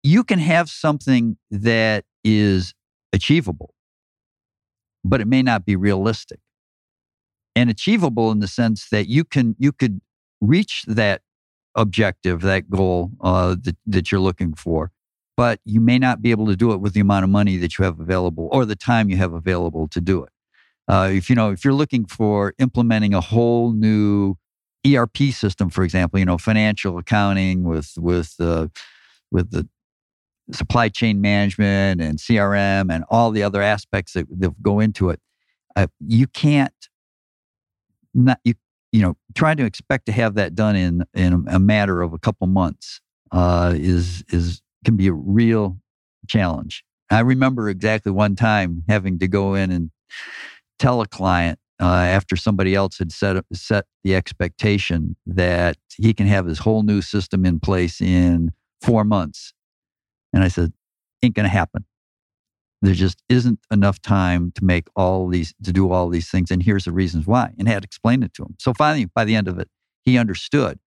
you 0.02 0.24
can 0.24 0.38
have 0.38 0.68
something 0.68 1.36
that 1.50 2.04
is 2.24 2.74
achievable, 3.12 3.74
but 5.04 5.20
it 5.20 5.26
may 5.26 5.42
not 5.42 5.64
be 5.64 5.76
realistic. 5.76 6.40
And 7.54 7.68
achievable 7.68 8.30
in 8.30 8.40
the 8.40 8.48
sense 8.48 8.88
that 8.90 9.08
you 9.08 9.24
can 9.24 9.54
you 9.58 9.72
could 9.72 10.00
reach 10.40 10.84
that 10.86 11.20
objective, 11.74 12.40
that 12.40 12.70
goal 12.70 13.10
uh, 13.20 13.56
that, 13.62 13.76
that 13.86 14.10
you're 14.10 14.20
looking 14.20 14.54
for, 14.54 14.90
but 15.36 15.60
you 15.64 15.80
may 15.80 15.98
not 15.98 16.22
be 16.22 16.30
able 16.30 16.46
to 16.46 16.56
do 16.56 16.72
it 16.72 16.80
with 16.80 16.94
the 16.94 17.00
amount 17.00 17.24
of 17.24 17.30
money 17.30 17.58
that 17.58 17.78
you 17.78 17.84
have 17.84 18.00
available 18.00 18.48
or 18.52 18.64
the 18.64 18.76
time 18.76 19.10
you 19.10 19.16
have 19.18 19.34
available 19.34 19.86
to 19.88 20.00
do 20.00 20.22
it. 20.22 20.30
Uh, 20.88 21.10
if 21.12 21.28
you 21.30 21.36
know 21.36 21.50
if 21.50 21.64
you're 21.64 21.74
looking 21.74 22.06
for 22.06 22.54
implementing 22.58 23.14
a 23.14 23.20
whole 23.20 23.72
new 23.72 24.36
ERP 24.86 25.16
system, 25.30 25.70
for 25.70 25.84
example, 25.84 26.18
you 26.18 26.24
know 26.24 26.38
financial 26.38 26.98
accounting 26.98 27.64
with 27.64 27.92
with 27.98 28.34
uh, 28.40 28.66
with 29.30 29.50
the 29.50 29.68
supply 30.52 30.88
chain 30.88 31.20
management 31.20 32.00
and 32.00 32.18
CRM 32.18 32.92
and 32.92 33.04
all 33.08 33.30
the 33.30 33.42
other 33.42 33.62
aspects 33.62 34.12
that, 34.12 34.26
that 34.40 34.62
go 34.62 34.80
into 34.80 35.10
it. 35.10 35.20
Uh, 35.74 35.86
you 36.00 36.26
can't 36.26 36.72
not 38.14 38.38
you 38.44 38.54
you 38.92 39.00
know 39.00 39.16
trying 39.34 39.56
to 39.56 39.64
expect 39.64 40.06
to 40.06 40.12
have 40.12 40.34
that 40.34 40.54
done 40.54 40.76
in 40.76 41.04
in 41.14 41.46
a 41.48 41.58
matter 41.58 42.02
of 42.02 42.12
a 42.12 42.18
couple 42.18 42.46
months 42.46 43.00
uh, 43.32 43.72
is 43.74 44.22
is 44.28 44.60
can 44.84 44.96
be 44.96 45.06
a 45.06 45.12
real 45.12 45.78
challenge. 46.28 46.84
I 47.10 47.20
remember 47.20 47.68
exactly 47.68 48.12
one 48.12 48.36
time 48.36 48.84
having 48.88 49.18
to 49.20 49.28
go 49.28 49.54
in 49.54 49.70
and 49.70 49.90
tell 50.78 51.00
a 51.00 51.06
client 51.06 51.58
uh, 51.80 51.84
after 51.84 52.36
somebody 52.36 52.74
else 52.74 52.98
had 52.98 53.12
set 53.12 53.42
set 53.52 53.86
the 54.04 54.14
expectation 54.14 55.16
that 55.26 55.76
he 55.96 56.12
can 56.12 56.26
have 56.26 56.46
his 56.46 56.58
whole 56.58 56.82
new 56.82 57.00
system 57.00 57.44
in 57.46 57.60
place 57.60 58.00
in 58.00 58.52
four 58.82 59.04
months 59.04 59.54
and 60.32 60.42
I 60.42 60.48
said, 60.48 60.72
ain't 61.22 61.34
going 61.34 61.44
to 61.44 61.50
happen. 61.50 61.84
There 62.80 62.94
just 62.94 63.22
isn't 63.28 63.60
enough 63.70 64.02
time 64.02 64.50
to 64.56 64.64
make 64.64 64.88
all 64.96 65.28
these, 65.28 65.54
to 65.62 65.72
do 65.72 65.92
all 65.92 66.08
these 66.08 66.28
things. 66.28 66.50
And 66.50 66.62
here's 66.62 66.84
the 66.84 66.92
reasons 66.92 67.26
why. 67.26 67.52
And 67.58 67.68
I 67.68 67.72
had 67.72 67.84
explained 67.84 68.24
it 68.24 68.34
to 68.34 68.42
him. 68.42 68.56
So 68.58 68.74
finally, 68.74 69.04
by 69.04 69.24
the 69.24 69.36
end 69.36 69.46
of 69.46 69.58
it, 69.58 69.68
he 70.02 70.18
understood 70.18 70.80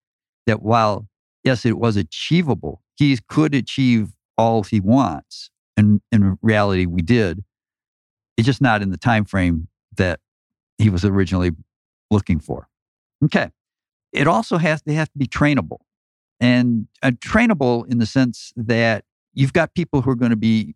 that 0.46 0.62
while, 0.62 1.08
yes, 1.42 1.64
it 1.64 1.78
was 1.78 1.96
achievable, 1.96 2.82
he 2.96 3.18
could 3.28 3.54
achieve 3.54 4.10
all 4.36 4.62
he 4.62 4.78
wants. 4.78 5.50
And 5.78 6.02
in 6.12 6.38
reality, 6.42 6.84
we 6.84 7.00
did. 7.00 7.42
It's 8.36 8.44
just 8.44 8.60
not 8.60 8.82
in 8.82 8.90
the 8.90 8.98
time 8.98 9.24
frame 9.24 9.68
that 9.96 10.20
he 10.76 10.90
was 10.90 11.02
originally 11.02 11.52
looking 12.10 12.40
for. 12.40 12.68
Okay. 13.24 13.50
It 14.12 14.26
also 14.26 14.58
has 14.58 14.82
to 14.82 14.92
have 14.92 15.10
to 15.12 15.18
be 15.18 15.26
trainable 15.26 15.78
and 16.40 16.88
uh, 17.02 17.12
trainable 17.12 17.90
in 17.90 17.98
the 17.98 18.06
sense 18.06 18.52
that 18.56 19.05
you've 19.36 19.52
got 19.52 19.74
people 19.74 20.02
who 20.02 20.10
are 20.10 20.16
going 20.16 20.30
to 20.30 20.36
be 20.36 20.74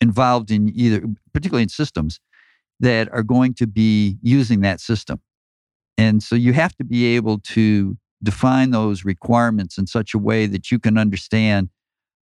involved 0.00 0.50
in 0.50 0.72
either, 0.74 1.02
particularly 1.34 1.64
in 1.64 1.68
systems, 1.68 2.20
that 2.80 3.12
are 3.12 3.24
going 3.24 3.52
to 3.54 3.66
be 3.66 4.16
using 4.22 4.60
that 4.62 4.80
system. 4.80 5.20
And 5.98 6.22
so 6.22 6.36
you 6.36 6.52
have 6.52 6.76
to 6.76 6.84
be 6.84 7.16
able 7.16 7.40
to 7.40 7.98
define 8.22 8.70
those 8.70 9.04
requirements 9.04 9.76
in 9.78 9.86
such 9.86 10.14
a 10.14 10.18
way 10.18 10.46
that 10.46 10.70
you 10.70 10.78
can 10.78 10.96
understand 10.96 11.68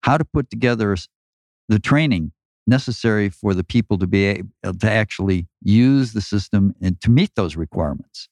how 0.03 0.17
to 0.17 0.25
put 0.25 0.49
together 0.49 0.95
the 1.67 1.79
training 1.79 2.31
necessary 2.67 3.29
for 3.29 3.53
the 3.53 3.63
people 3.63 3.97
to 3.97 4.07
be 4.07 4.25
able 4.25 4.77
to 4.79 4.89
actually 4.89 5.47
use 5.61 6.13
the 6.13 6.21
system 6.21 6.75
and 6.81 7.01
to 7.01 7.09
meet 7.09 7.31
those 7.35 7.55
requirements. 7.55 8.29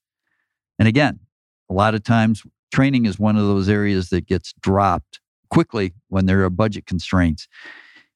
And 0.77 0.87
again, 0.87 1.19
a 1.69 1.73
lot 1.73 1.95
of 1.95 2.03
times 2.03 2.43
training 2.71 3.05
is 3.05 3.19
one 3.19 3.35
of 3.35 3.43
those 3.43 3.67
areas 3.67 4.09
that 4.09 4.27
gets 4.27 4.53
dropped 4.61 5.20
quickly 5.51 5.93
when 6.07 6.25
there 6.25 6.43
are 6.43 6.49
budget 6.49 6.85
constraints 6.85 7.47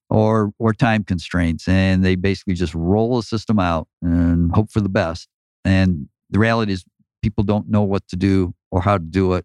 or 0.08 0.52
or 0.58 0.72
time 0.72 1.04
constraints 1.04 1.68
and 1.68 2.04
they 2.04 2.16
basically 2.16 2.54
just 2.54 2.74
roll 2.74 3.18
a 3.18 3.22
system 3.22 3.58
out 3.58 3.86
and 4.02 4.50
hope 4.52 4.70
for 4.72 4.80
the 4.80 4.88
best. 4.88 5.28
And 5.64 6.08
the 6.30 6.38
reality 6.38 6.72
is 6.72 6.84
people 7.22 7.44
don't 7.44 7.68
know 7.68 7.82
what 7.82 8.08
to 8.08 8.16
do 8.16 8.54
or 8.70 8.80
how 8.80 8.98
to 8.98 9.04
do 9.04 9.34
it 9.34 9.44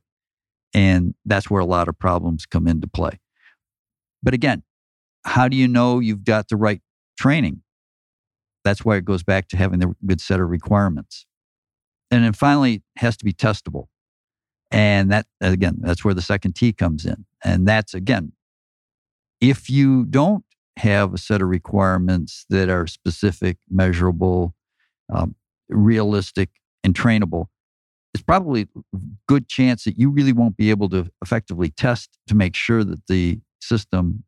and 0.73 1.13
that's 1.25 1.49
where 1.49 1.61
a 1.61 1.65
lot 1.65 1.89
of 1.89 1.99
problems 1.99 2.45
come 2.45 2.67
into 2.67 2.87
play. 2.87 3.19
But 4.23 4.33
again 4.33 4.63
how 5.23 5.47
do 5.47 5.55
you 5.55 5.67
know 5.67 5.99
you've 5.99 6.23
got 6.23 6.47
the 6.47 6.55
right 6.55 6.81
training? 7.19 7.61
That's 8.63 8.83
why 8.83 8.95
it 8.95 9.05
goes 9.05 9.23
back 9.23 9.47
to 9.49 9.57
having 9.57 9.79
the 9.79 9.93
good 10.05 10.19
set 10.19 10.39
of 10.39 10.49
requirements. 10.49 11.25
And 12.09 12.23
then 12.23 12.33
finally 12.33 12.75
it 12.75 12.81
has 12.97 13.17
to 13.17 13.25
be 13.25 13.33
testable 13.33 13.85
and 14.71 15.11
that, 15.11 15.27
again, 15.41 15.77
that's 15.81 16.03
where 16.03 16.13
the 16.13 16.21
second 16.21 16.55
T 16.55 16.71
comes 16.71 17.05
in. 17.05 17.25
And 17.43 17.67
that's, 17.67 17.93
again, 17.93 18.31
if 19.41 19.69
you 19.69 20.05
don't 20.05 20.45
have 20.77 21.13
a 21.13 21.17
set 21.17 21.41
of 21.41 21.49
requirements 21.49 22.45
that 22.49 22.69
are 22.69 22.87
specific, 22.87 23.57
measurable, 23.69 24.55
um, 25.11 25.35
realistic, 25.69 26.49
and 26.83 26.93
trainable, 26.93 27.47
it's 28.13 28.23
probably 28.23 28.67
good 29.27 29.47
chance 29.47 29.83
that 29.83 29.97
you 29.97 30.09
really 30.09 30.33
won't 30.33 30.57
be 30.57 30.69
able 30.69 30.89
to 30.89 31.09
effectively 31.21 31.69
test 31.69 32.17
to 32.27 32.35
make 32.35 32.55
sure 32.55 32.83
that 32.83 33.07
the 33.07 33.39
system 33.61 34.23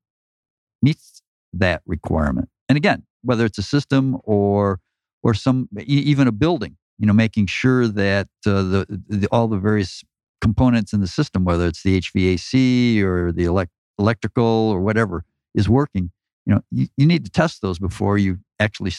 meets 0.82 1.22
that 1.54 1.82
requirement. 1.86 2.50
And 2.70 2.78
again, 2.78 3.04
whether 3.24 3.46
it's 3.46 3.58
a 3.58 3.64
system 3.64 4.18
or 4.24 4.80
or 5.22 5.34
some 5.34 5.70
even 5.86 6.28
a 6.28 6.32
building, 6.32 6.76
you 6.98 7.06
know, 7.06 7.14
making 7.14 7.48
sure 7.48 7.88
that 7.88 8.28
uh, 8.46 8.62
the, 8.64 9.02
the 9.08 9.28
all 9.32 9.48
the 9.48 9.58
various 9.58 10.04
components 10.44 10.92
in 10.92 11.00
the 11.00 11.08
system, 11.08 11.46
whether 11.46 11.66
it's 11.66 11.84
the 11.84 12.00
HVAC 12.02 13.02
or 13.02 13.32
the 13.32 13.46
elect- 13.46 13.72
electrical 13.98 14.44
or 14.44 14.82
whatever 14.82 15.24
is 15.56 15.70
working, 15.70 16.12
you 16.46 16.54
know, 16.54 16.62
you, 16.70 16.88
you 16.98 17.06
need 17.08 17.24
to 17.24 17.32
test 17.32 17.62
those 17.62 17.80
before 17.80 18.18
you 18.18 18.40
actually 18.60 18.92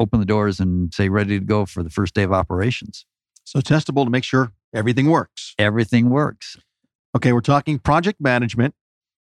open 0.00 0.20
the 0.20 0.26
doors 0.26 0.58
and 0.58 0.92
say 0.94 1.10
ready 1.10 1.38
to 1.38 1.44
go 1.44 1.66
for 1.66 1.82
the 1.82 1.90
first 1.90 2.14
day 2.14 2.22
of 2.22 2.32
operations. 2.32 3.04
So 3.44 3.60
testable 3.60 4.04
to 4.04 4.10
make 4.10 4.24
sure 4.24 4.52
everything 4.74 5.10
works. 5.10 5.54
Everything 5.58 6.08
works. 6.08 6.56
Okay, 7.14 7.32
we're 7.32 7.40
talking 7.40 7.78
project 7.78 8.20
management. 8.20 8.74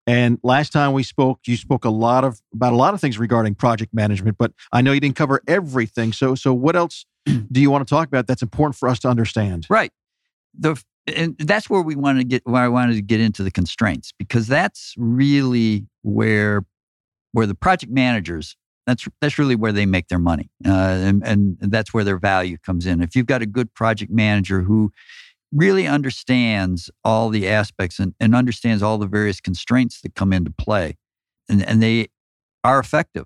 And 0.05 0.39
last 0.43 0.73
time 0.73 0.91
we 0.91 1.03
spoke, 1.03 1.39
you 1.45 1.55
spoke 1.55 1.85
a 1.85 1.89
lot 1.89 2.25
of 2.25 2.41
about 2.53 2.73
a 2.73 2.75
lot 2.75 2.93
of 2.93 2.99
things 2.99 3.17
regarding 3.17 3.55
project 3.55 3.93
management, 3.93 4.37
but 4.37 4.51
I 4.73 4.81
know 4.81 4.91
you 4.91 4.99
didn't 4.99 5.15
cover 5.15 5.41
everything. 5.47 6.11
So 6.11 6.35
so 6.35 6.53
what 6.53 6.75
else 6.75 7.05
do 7.25 7.61
you 7.61 7.71
want 7.71 7.87
to 7.87 7.89
talk 7.89 8.07
about 8.07 8.27
that's 8.27 8.41
important 8.41 8.75
for 8.75 8.89
us 8.89 8.99
to 8.99 9.07
understand? 9.07 9.67
Right. 9.69 9.91
The 10.57 10.81
and 11.07 11.37
that's 11.39 11.69
where 11.69 11.81
we 11.81 11.95
want 11.95 12.19
to 12.19 12.23
get 12.23 12.45
where 12.45 12.63
I 12.63 12.67
wanted 12.67 12.95
to 12.95 13.01
get 13.01 13.19
into 13.19 13.43
the 13.43 13.51
constraints 13.51 14.13
because 14.17 14.47
that's 14.47 14.93
really 14.97 15.87
where 16.03 16.65
where 17.31 17.47
the 17.47 17.55
project 17.55 17.91
managers 17.91 18.55
that's 18.85 19.07
that's 19.19 19.37
really 19.37 19.55
where 19.55 19.71
they 19.71 19.85
make 19.85 20.07
their 20.07 20.19
money 20.19 20.49
uh, 20.65 20.69
and, 20.69 21.25
and 21.25 21.57
that's 21.59 21.93
where 21.93 22.03
their 22.03 22.17
value 22.17 22.57
comes 22.57 22.85
in. 22.85 23.01
If 23.01 23.15
you've 23.15 23.25
got 23.25 23.41
a 23.41 23.45
good 23.45 23.73
project 23.73 24.11
manager 24.11 24.61
who 24.61 24.91
really 25.51 25.85
understands 25.85 26.89
all 27.03 27.29
the 27.29 27.47
aspects 27.47 27.99
and, 27.99 28.15
and 28.19 28.33
understands 28.33 28.81
all 28.81 28.97
the 28.97 29.07
various 29.07 29.41
constraints 29.41 30.01
that 30.01 30.15
come 30.15 30.31
into 30.31 30.51
play 30.51 30.97
and, 31.49 31.63
and 31.65 31.83
they 31.83 32.07
are 32.63 32.79
effective 32.79 33.25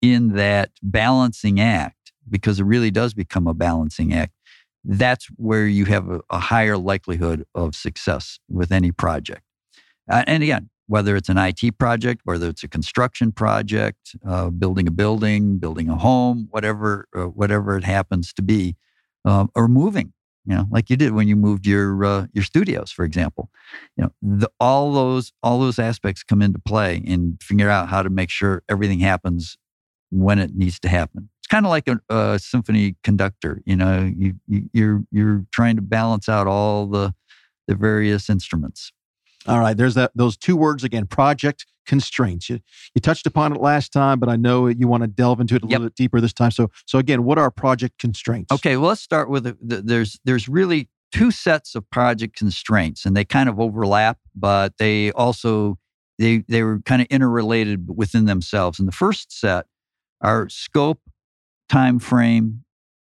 in 0.00 0.34
that 0.34 0.70
balancing 0.82 1.60
act 1.60 2.12
because 2.28 2.60
it 2.60 2.64
really 2.64 2.90
does 2.90 3.14
become 3.14 3.46
a 3.46 3.54
balancing 3.54 4.12
act 4.12 4.32
that's 4.84 5.26
where 5.36 5.66
you 5.66 5.84
have 5.86 6.08
a, 6.08 6.20
a 6.30 6.38
higher 6.38 6.76
likelihood 6.76 7.44
of 7.54 7.74
success 7.74 8.38
with 8.48 8.72
any 8.72 8.92
project. 8.92 9.42
Uh, 10.10 10.24
and 10.26 10.42
again, 10.42 10.68
whether 10.86 11.16
it's 11.16 11.28
an 11.28 11.38
IT 11.38 11.78
project, 11.78 12.22
whether 12.24 12.48
it's 12.48 12.64
a 12.64 12.68
construction 12.68 13.32
project, 13.32 14.16
uh, 14.26 14.50
building 14.50 14.88
a 14.88 14.90
building, 14.90 15.58
building 15.58 15.88
a 15.88 15.96
home, 15.96 16.48
whatever, 16.50 17.06
uh, 17.16 17.22
whatever 17.22 17.76
it 17.76 17.84
happens 17.84 18.32
to 18.32 18.42
be, 18.42 18.76
um, 19.24 19.48
or 19.54 19.68
moving, 19.68 20.12
you 20.44 20.56
know, 20.56 20.66
like 20.70 20.90
you 20.90 20.96
did 20.96 21.12
when 21.12 21.28
you 21.28 21.36
moved 21.36 21.66
your 21.66 22.04
uh, 22.04 22.26
your 22.32 22.42
studios, 22.42 22.90
for 22.90 23.04
example. 23.04 23.48
You 23.96 24.04
know, 24.04 24.12
the, 24.20 24.50
all 24.58 24.92
those 24.92 25.32
all 25.42 25.60
those 25.60 25.78
aspects 25.78 26.24
come 26.24 26.42
into 26.42 26.58
play 26.58 26.96
in 26.96 27.38
figure 27.40 27.70
out 27.70 27.88
how 27.88 28.02
to 28.02 28.10
make 28.10 28.30
sure 28.30 28.62
everything 28.68 28.98
happens 28.98 29.56
when 30.12 30.38
it 30.38 30.54
needs 30.54 30.78
to 30.78 30.88
happen 30.88 31.30
It's 31.38 31.48
kind 31.48 31.64
of 31.64 31.70
like 31.70 31.88
a, 31.88 32.00
a, 32.10 32.38
symphony 32.38 32.96
conductor. 33.02 33.62
You 33.64 33.76
know, 33.76 34.12
you, 34.14 34.34
you 34.46 34.70
you're 34.72 35.04
you're 35.10 35.46
trying 35.50 35.76
to 35.76 35.82
balance 35.82 36.28
out 36.28 36.46
all 36.46 36.86
the 36.86 37.14
the 37.66 37.74
various 37.74 38.28
instruments. 38.28 38.92
All 39.46 39.58
right, 39.58 39.76
there's 39.76 39.94
that 39.94 40.12
those 40.14 40.36
two 40.36 40.56
words 40.56 40.84
again, 40.84 41.06
project 41.06 41.66
constraints. 41.86 42.48
You, 42.48 42.60
you 42.94 43.00
touched 43.00 43.26
upon 43.26 43.52
it 43.52 43.60
last 43.60 43.92
time, 43.92 44.20
but 44.20 44.28
I 44.28 44.36
know 44.36 44.68
you 44.68 44.86
want 44.86 45.02
to 45.02 45.08
delve 45.08 45.40
into 45.40 45.56
it 45.56 45.64
a 45.64 45.66
yep. 45.66 45.70
little 45.70 45.86
bit 45.86 45.96
deeper 45.96 46.20
this 46.20 46.34
time. 46.34 46.50
So 46.50 46.70
so 46.86 46.98
again, 46.98 47.24
what 47.24 47.38
are 47.38 47.50
project 47.50 47.98
constraints? 47.98 48.52
Okay, 48.52 48.76
well 48.76 48.88
let's 48.88 49.00
start 49.00 49.30
with 49.30 49.44
the, 49.44 49.56
the, 49.60 49.82
there's 49.82 50.20
there's 50.24 50.48
really 50.48 50.90
two 51.10 51.30
sets 51.30 51.74
of 51.74 51.88
project 51.90 52.36
constraints 52.36 53.04
and 53.04 53.16
they 53.16 53.24
kind 53.24 53.48
of 53.48 53.58
overlap, 53.58 54.18
but 54.34 54.74
they 54.78 55.10
also 55.12 55.78
they 56.18 56.44
they 56.48 56.62
were 56.62 56.80
kind 56.80 57.02
of 57.02 57.08
interrelated 57.08 57.86
within 57.88 58.26
themselves. 58.26 58.78
And 58.78 58.86
the 58.86 58.92
first 58.92 59.38
set 59.38 59.66
are 60.22 60.48
scope 60.48 61.00
time 61.72 61.98
frame, 61.98 62.64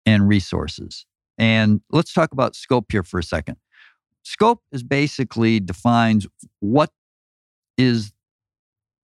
and 0.07 0.27
resources. 0.27 1.05
And 1.37 1.81
let's 1.91 2.13
talk 2.13 2.31
about 2.31 2.55
scope 2.55 2.91
here 2.91 3.03
for 3.03 3.19
a 3.19 3.23
second. 3.23 3.57
Scope 4.23 4.61
is 4.71 4.81
basically 4.81 5.59
defines 5.59 6.25
what 6.59 6.89
is 7.77 8.11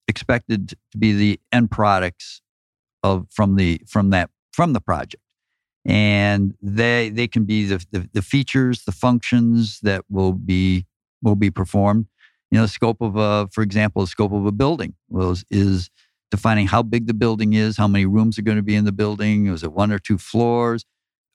expected 0.07 0.69
to 0.91 0.97
be 0.97 1.13
the 1.13 1.39
end 1.51 1.69
products 1.69 2.41
of 3.03 3.27
from 3.29 3.55
the 3.55 3.81
from 3.87 4.09
that 4.09 4.29
from 4.51 4.73
the 4.73 4.81
project 4.81 5.23
and 5.85 6.53
they 6.61 7.09
they 7.09 7.27
can 7.27 7.45
be 7.45 7.65
the, 7.65 7.83
the, 7.91 8.09
the 8.13 8.21
features 8.21 8.83
the 8.83 8.91
functions 8.91 9.79
that 9.81 10.03
will 10.09 10.33
be 10.33 10.85
will 11.21 11.35
be 11.35 11.49
performed 11.49 12.05
you 12.51 12.57
know 12.57 12.63
the 12.63 12.67
scope 12.67 13.01
of 13.01 13.15
a 13.15 13.47
for 13.51 13.61
example 13.61 14.01
the 14.01 14.07
scope 14.07 14.33
of 14.33 14.45
a 14.45 14.51
building 14.51 14.93
was 15.09 15.45
is 15.49 15.89
defining 16.31 16.67
how 16.67 16.81
big 16.81 17.07
the 17.07 17.13
building 17.13 17.53
is, 17.53 17.77
how 17.77 17.88
many 17.88 18.05
rooms 18.05 18.39
are 18.39 18.41
going 18.41 18.57
to 18.57 18.63
be 18.63 18.75
in 18.75 18.85
the 18.85 18.91
building, 18.91 19.47
is 19.47 19.63
it 19.63 19.73
one 19.73 19.91
or 19.91 20.00
two 20.00 20.17
floors, 20.17 20.85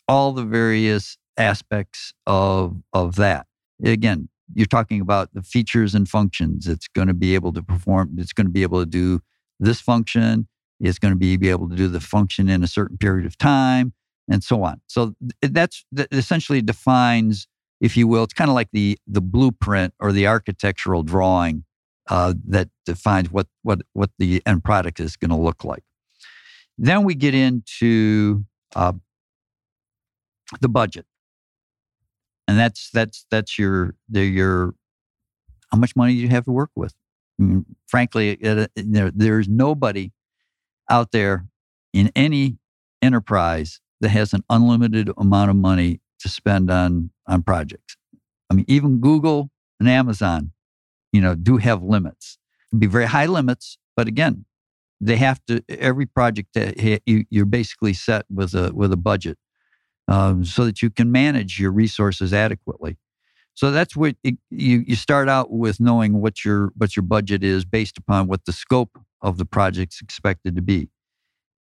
all 0.09 0.33
the 0.33 0.45
various 0.45 1.19
aspects 1.37 2.13
of, 2.27 2.83
of 2.93 3.17
that. 3.17 3.47
Again, 3.85 4.29
you're 4.55 4.67
talking 4.67 5.01
about 5.01 5.35
the 5.35 5.43
features 5.43 5.95
and 5.95 6.09
functions. 6.09 6.67
It's 6.67 6.89
going 6.89 7.09
to 7.09 7.15
be 7.15 7.35
able 7.35 7.53
to 7.53 7.63
perform, 7.63 8.17
it's 8.19 8.33
going 8.33 8.47
to 8.47 8.53
be 8.53 8.63
able 8.63 8.81
to 8.81 8.87
do 8.87 9.21
this 9.61 9.81
function, 9.81 10.49
it's 10.81 10.99
going 10.99 11.13
to 11.13 11.19
be, 11.19 11.37
be 11.37 11.51
able 11.51 11.69
to 11.69 11.77
do 11.77 11.89
the 11.89 12.01
function 12.01 12.49
in 12.49 12.63
a 12.63 12.67
certain 12.67 12.97
period 12.97 13.27
of 13.27 13.37
time, 13.37 13.93
and 14.31 14.43
so 14.43 14.63
on. 14.63 14.81
So 14.87 15.15
that's 15.43 15.85
that 15.93 16.09
essentially 16.11 16.63
defines, 16.63 17.49
if 17.81 17.97
you 17.97 18.07
will, 18.07 18.25
it's 18.25 18.35
kind 18.35 18.51
of 18.51 18.55
like 18.55 18.69
the 18.73 18.99
the 19.07 19.21
blueprint 19.21 19.95
or 20.01 20.13
the 20.13 20.27
architectural 20.27 21.03
drawing 21.03 21.65
uh, 22.09 22.35
that 22.49 22.69
defines 22.85 23.31
what 23.31 23.47
what 23.63 23.81
what 23.93 24.11
the 24.19 24.43
end 24.47 24.65
product 24.65 25.01
is 25.01 25.17
going 25.17 25.31
to 25.31 25.37
look 25.37 25.65
like. 25.65 25.83
Then 26.79 27.05
we 27.05 27.15
get 27.15 27.35
into 27.35 28.45
uh, 28.75 28.93
the 30.61 30.69
budget, 30.69 31.07
and 32.47 32.59
that's 32.59 32.91
that's 32.91 33.27
that's 33.31 33.59
your 33.59 33.95
the, 34.09 34.25
your 34.25 34.75
how 35.73 35.79
much 35.79 35.97
money 35.97 36.13
you 36.13 36.29
have 36.29 36.45
to 36.45 36.53
work 36.53 36.71
with. 36.77 36.95
I 37.39 37.43
mean, 37.43 37.67
frankly, 37.87 38.31
it, 38.31 38.71
there, 38.77 39.11
there's 39.11 39.49
nobody 39.49 40.13
out 40.91 41.13
there 41.13 41.47
in 41.93 42.11
any 42.15 42.59
enterprise 43.03 43.81
that 44.01 44.11
has 44.11 44.33
an 44.33 44.45
unlimited 44.49 45.11
amount 45.17 45.51
of 45.51 45.57
money 45.57 46.01
to 46.21 46.29
spend 46.29 46.71
on 46.71 47.11
on 47.27 47.43
projects. 47.43 47.97
I 48.51 48.55
mean, 48.55 48.65
even 48.69 49.01
Google 49.01 49.51
and 49.81 49.89
Amazon 49.89 50.53
you 51.17 51.23
know, 51.23 51.35
do 51.35 51.57
have 51.57 51.83
limits. 51.83 52.37
Can 52.69 52.79
be 52.79 52.87
very 52.87 53.07
high 53.07 53.25
limits, 53.25 53.79
but 53.97 54.07
again, 54.07 54.45
they 55.01 55.17
have 55.17 55.41
to. 55.47 55.63
Every 55.69 56.05
project 56.05 56.51
you're 57.07 57.47
basically 57.47 57.95
set 57.95 58.27
with 58.29 58.55
a 58.55 58.71
with 58.75 58.93
a 58.93 58.99
budget, 58.99 59.39
um, 60.09 60.45
so 60.45 60.67
that 60.67 60.83
you 60.83 60.91
can 60.91 61.11
manage 61.11 61.59
your 61.59 61.73
resources 61.73 62.35
adequately. 62.35 62.99
So 63.55 63.71
that's 63.71 63.97
what 63.97 64.17
it, 64.23 64.37
you 64.51 64.85
you 64.87 64.95
start 64.95 65.31
out 65.31 65.51
with 65.51 65.81
knowing 65.81 66.21
what 66.21 66.45
your 66.45 66.71
what 66.77 66.97
your 66.97 67.03
budget 67.05 67.43
is 67.43 67.65
based 67.65 67.97
upon 67.97 68.27
what 68.27 68.45
the 68.45 68.53
scope 68.53 68.99
of 69.23 69.39
the 69.39 69.47
project's 69.47 70.03
expected 70.03 70.55
to 70.57 70.63
be, 70.63 70.91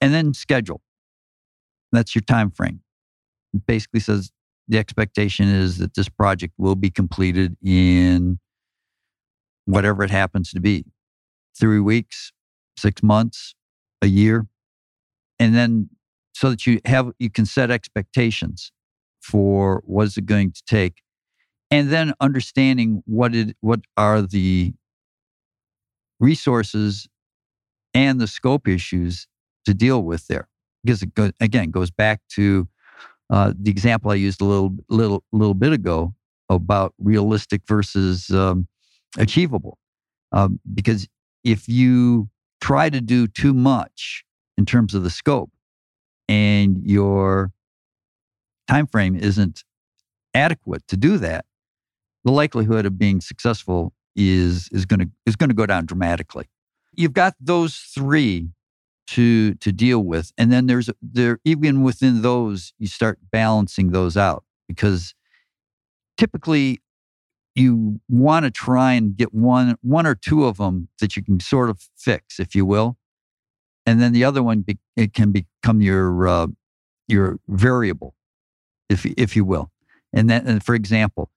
and 0.01 0.15
then 0.15 0.33
schedule. 0.33 0.81
That's 1.91 2.15
your 2.15 2.23
time 2.23 2.51
frame. 2.51 2.81
It 3.53 3.67
basically 3.67 4.01
says 4.01 4.33
the 4.67 4.79
expectation 4.79 5.49
is 5.49 5.77
that 5.77 5.95
this 5.95 6.09
project 6.09 6.55
will 6.57 6.77
be 6.77 6.89
completed 6.91 7.57
in 7.63 8.39
whatever 9.67 10.03
it 10.03 10.11
happens 10.11 10.51
to 10.51 10.61
be 10.61 10.85
three 11.59 11.81
weeks, 11.81 12.33
six 12.77 13.03
months, 13.03 13.55
a 14.01 14.07
year. 14.07 14.47
And 15.39 15.55
then 15.55 15.91
so 16.35 16.51
that 16.51 16.67
you 16.67 16.81
have, 16.85 17.13
you 17.19 17.31
can 17.31 17.47
set 17.47 17.71
expectations 17.71 18.73
for 19.21 19.83
what 19.85 20.07
is 20.07 20.17
it 20.17 20.27
going 20.27 20.53
to 20.53 20.63
take. 20.67 21.03
And 21.71 21.91
then 21.91 22.13
understanding 22.21 23.03
what 23.07 23.35
it, 23.35 23.57
what 23.61 23.81
are 23.97 24.23
the 24.23 24.75
resources 26.21 27.09
and 27.95 28.21
the 28.21 28.27
scope 28.27 28.69
issues 28.69 29.27
to 29.65 29.75
deal 29.75 30.03
with 30.03 30.27
there. 30.27 30.49
Because 30.85 31.03
it 31.03 31.15
goes, 31.15 31.33
again, 31.41 31.71
goes 31.71 31.91
back 31.91 32.21
to 32.35 32.69
uh, 33.31 33.53
the 33.59 33.71
example 33.71 34.11
I 34.11 34.17
used 34.17 34.41
a 34.41 34.45
little, 34.45 34.77
little, 34.89 35.25
little 35.33 35.55
bit 35.55 35.73
ago 35.73 36.15
about 36.49 36.95
realistic 36.99 37.63
versus 37.67 38.31
um, 38.31 38.67
achievable. 39.19 39.79
Um, 40.33 40.61
because 40.73 41.09
if 41.45 41.69
you 41.69 42.29
try 42.61 42.89
to 42.89 43.01
do 43.01 43.27
too 43.27 43.53
much 43.53 44.25
in 44.57 44.65
terms 44.65 44.95
of 44.95 45.03
the 45.03 45.11
scope 45.11 45.51
and 46.29 46.83
your 46.85 47.53
time 48.69 48.87
frame 48.87 49.17
isn't 49.17 49.65
adequate 50.35 50.87
to 50.89 50.97
do 50.97 51.19
that, 51.19 51.45
the 52.25 52.33
likelihood 52.33 52.87
of 52.87 52.99
being 52.99 53.21
successful 53.21 53.93
is 54.15 54.69
is 54.73 54.85
going 54.85 55.01
to 55.01 55.11
is 55.27 55.37
going 55.37 55.49
to 55.49 55.55
go 55.55 55.67
down 55.67 55.87
dramatically. 55.87 56.49
You've 56.95 57.15
got 57.15 57.35
those 57.41 57.77
three 57.77 58.51
to 59.09 59.55
to 59.55 59.73
deal 59.73 60.01
with, 60.01 60.33
and 60.39 60.53
then 60.53 60.67
there's 60.67 60.89
there 61.01 61.39
even 61.45 61.83
within 61.83 62.23
those 62.23 62.73
you 62.79 62.87
start 62.87 63.19
balancing 63.31 63.91
those 63.91 64.17
out 64.17 64.45
because 64.69 65.15
typically 66.17 66.81
you 67.55 68.01
want 68.09 68.45
to 68.45 68.51
try 68.51 68.93
and 68.93 69.17
get 69.17 69.35
one 69.35 69.77
one 69.83 70.07
or 70.07 70.15
two 70.15 70.45
of 70.45 70.57
them 70.57 70.89
that 71.01 71.17
you 71.17 71.23
can 71.23 71.41
sort 71.41 71.71
of 71.71 71.81
fix, 71.97 72.41
if 72.41 72.55
you 72.55 72.65
will, 72.65 72.97
and 73.87 74.01
then 74.01 74.13
the 74.13 74.25
other 74.25 74.43
one 74.43 74.61
be, 74.63 74.79
it 74.97 75.13
can 75.13 75.33
become 75.33 75.81
your 75.81 76.27
uh, 76.27 76.47
your 77.09 77.39
variable, 77.49 78.15
if 78.89 79.05
if 79.05 79.37
you 79.37 79.45
will. 79.45 79.71
And 80.13 80.29
then, 80.29 80.47
and 80.47 80.65
for 80.65 80.75
example, 80.75 81.31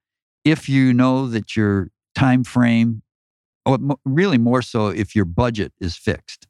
if 0.44 0.70
you 0.70 0.94
know 0.94 1.28
that 1.28 1.56
your 1.56 1.90
time 2.14 2.44
frame, 2.44 3.02
or 3.66 3.78
really 4.06 4.38
more 4.38 4.62
so 4.62 4.88
if 4.88 5.16
your 5.16 5.26
budget 5.26 5.74
is 5.80 5.98
fixed, 5.98 6.48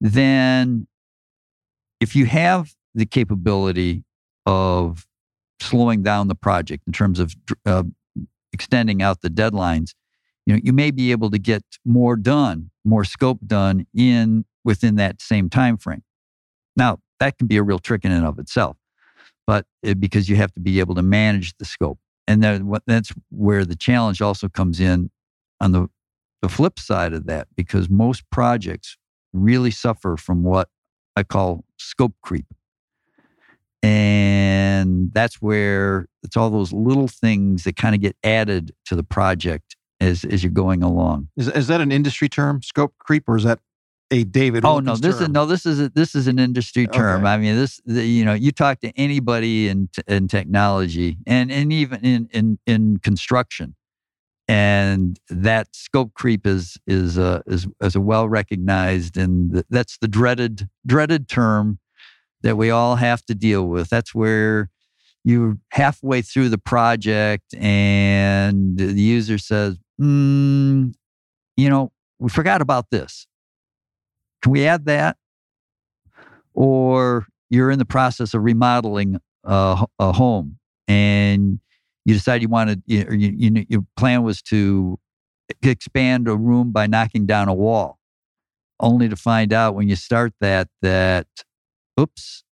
then 0.00 0.86
if 2.00 2.14
you 2.16 2.26
have 2.26 2.74
the 2.94 3.06
capability 3.06 4.04
of 4.46 5.06
slowing 5.60 6.02
down 6.02 6.28
the 6.28 6.34
project 6.34 6.82
in 6.86 6.92
terms 6.92 7.20
of 7.20 7.34
uh, 7.66 7.82
extending 8.52 9.02
out 9.02 9.20
the 9.20 9.30
deadlines, 9.30 9.94
you 10.46 10.54
know, 10.54 10.60
you 10.62 10.72
may 10.72 10.90
be 10.90 11.12
able 11.12 11.30
to 11.30 11.38
get 11.38 11.62
more 11.84 12.16
done, 12.16 12.70
more 12.84 13.04
scope 13.04 13.40
done 13.46 13.86
in 13.94 14.44
within 14.64 14.96
that 14.96 15.20
same 15.20 15.48
time 15.48 15.76
frame. 15.76 16.02
Now, 16.76 16.98
that 17.18 17.38
can 17.38 17.46
be 17.46 17.56
a 17.56 17.62
real 17.62 17.78
trick 17.78 18.04
in 18.04 18.12
and 18.12 18.26
of 18.26 18.38
itself, 18.38 18.76
but 19.46 19.66
it, 19.82 20.00
because 20.00 20.28
you 20.28 20.36
have 20.36 20.52
to 20.54 20.60
be 20.60 20.80
able 20.80 20.94
to 20.94 21.02
manage 21.02 21.56
the 21.58 21.64
scope. 21.64 21.98
And 22.26 22.42
then 22.42 22.72
that's 22.86 23.12
where 23.30 23.64
the 23.64 23.76
challenge 23.76 24.22
also 24.22 24.48
comes 24.48 24.80
in 24.80 25.10
on 25.60 25.72
the, 25.72 25.88
the 26.42 26.48
flip 26.48 26.78
side 26.78 27.12
of 27.12 27.26
that, 27.26 27.48
because 27.56 27.90
most 27.90 28.22
projects 28.30 28.96
really 29.32 29.70
suffer 29.70 30.16
from 30.16 30.42
what 30.42 30.68
I 31.16 31.22
call 31.22 31.64
scope 31.78 32.14
creep. 32.22 32.46
And 33.82 35.12
that's 35.12 35.36
where 35.36 36.06
it's 36.22 36.36
all 36.36 36.50
those 36.50 36.72
little 36.72 37.08
things 37.08 37.64
that 37.64 37.76
kind 37.76 37.94
of 37.94 38.00
get 38.00 38.16
added 38.22 38.72
to 38.86 38.94
the 38.94 39.02
project 39.02 39.76
as, 40.00 40.24
as 40.24 40.42
you're 40.42 40.52
going 40.52 40.82
along. 40.82 41.28
Is, 41.36 41.48
is 41.48 41.66
that 41.68 41.80
an 41.80 41.92
industry 41.92 42.28
term, 42.28 42.62
scope 42.62 42.94
creep, 42.98 43.28
or 43.28 43.36
is 43.36 43.44
that 43.44 43.60
a 44.10 44.24
David? 44.24 44.64
Oh 44.64 44.80
no, 44.80 44.96
this 44.96 45.16
term? 45.16 45.24
is 45.24 45.28
no, 45.30 45.46
this 45.46 45.64
is 45.64 45.80
a, 45.80 45.88
this 45.90 46.14
is 46.14 46.26
an 46.26 46.38
industry 46.38 46.86
term. 46.86 47.22
Okay. 47.22 47.32
I 47.32 47.36
mean, 47.38 47.56
this 47.56 47.80
the, 47.84 48.04
you 48.04 48.24
know, 48.24 48.34
you 48.34 48.52
talk 48.52 48.80
to 48.80 48.92
anybody 48.96 49.68
in 49.68 49.88
in 50.06 50.28
technology 50.28 51.16
and 51.26 51.50
and 51.50 51.72
even 51.72 52.04
in 52.04 52.28
in 52.32 52.58
in 52.66 52.98
construction, 52.98 53.76
and 54.48 55.18
that 55.28 55.74
scope 55.76 56.14
creep 56.14 56.46
is 56.46 56.76
is 56.86 57.18
a 57.18 57.42
is, 57.46 57.66
is 57.80 57.94
a 57.94 58.00
well 58.00 58.28
recognized 58.28 59.16
and 59.16 59.62
that's 59.70 59.98
the 59.98 60.08
dreaded 60.08 60.68
dreaded 60.84 61.28
term 61.28 61.78
that 62.42 62.56
we 62.56 62.70
all 62.70 62.96
have 62.96 63.24
to 63.26 63.34
deal 63.34 63.66
with. 63.66 63.88
That's 63.88 64.14
where 64.14 64.70
you're 65.24 65.58
halfway 65.72 66.22
through 66.22 66.48
the 66.48 66.58
project 66.58 67.54
and 67.54 68.78
the 68.78 68.92
user 68.92 69.38
says, 69.38 69.76
mm, 70.00 70.92
you 71.56 71.68
know, 71.68 71.92
we 72.18 72.30
forgot 72.30 72.62
about 72.62 72.90
this 72.90 73.26
can 74.42 74.52
we 74.52 74.66
add 74.66 74.86
that? 74.86 75.16
Or 76.54 77.26
you're 77.48 77.70
in 77.70 77.78
the 77.78 77.84
process 77.84 78.34
of 78.34 78.42
remodeling 78.42 79.18
a, 79.44 79.84
a 79.98 80.12
home 80.12 80.58
and 80.88 81.60
you 82.04 82.14
decide 82.14 82.42
you 82.42 82.48
wanted, 82.48 82.82
you, 82.86 83.06
you, 83.10 83.32
you, 83.36 83.66
your 83.68 83.86
plan 83.96 84.22
was 84.22 84.42
to 84.42 84.98
expand 85.62 86.28
a 86.28 86.36
room 86.36 86.72
by 86.72 86.86
knocking 86.86 87.26
down 87.26 87.48
a 87.48 87.54
wall, 87.54 87.98
only 88.78 89.08
to 89.08 89.16
find 89.16 89.52
out 89.52 89.74
when 89.74 89.88
you 89.88 89.96
start 89.96 90.32
that, 90.40 90.68
that, 90.82 91.26
oops, 92.00 92.44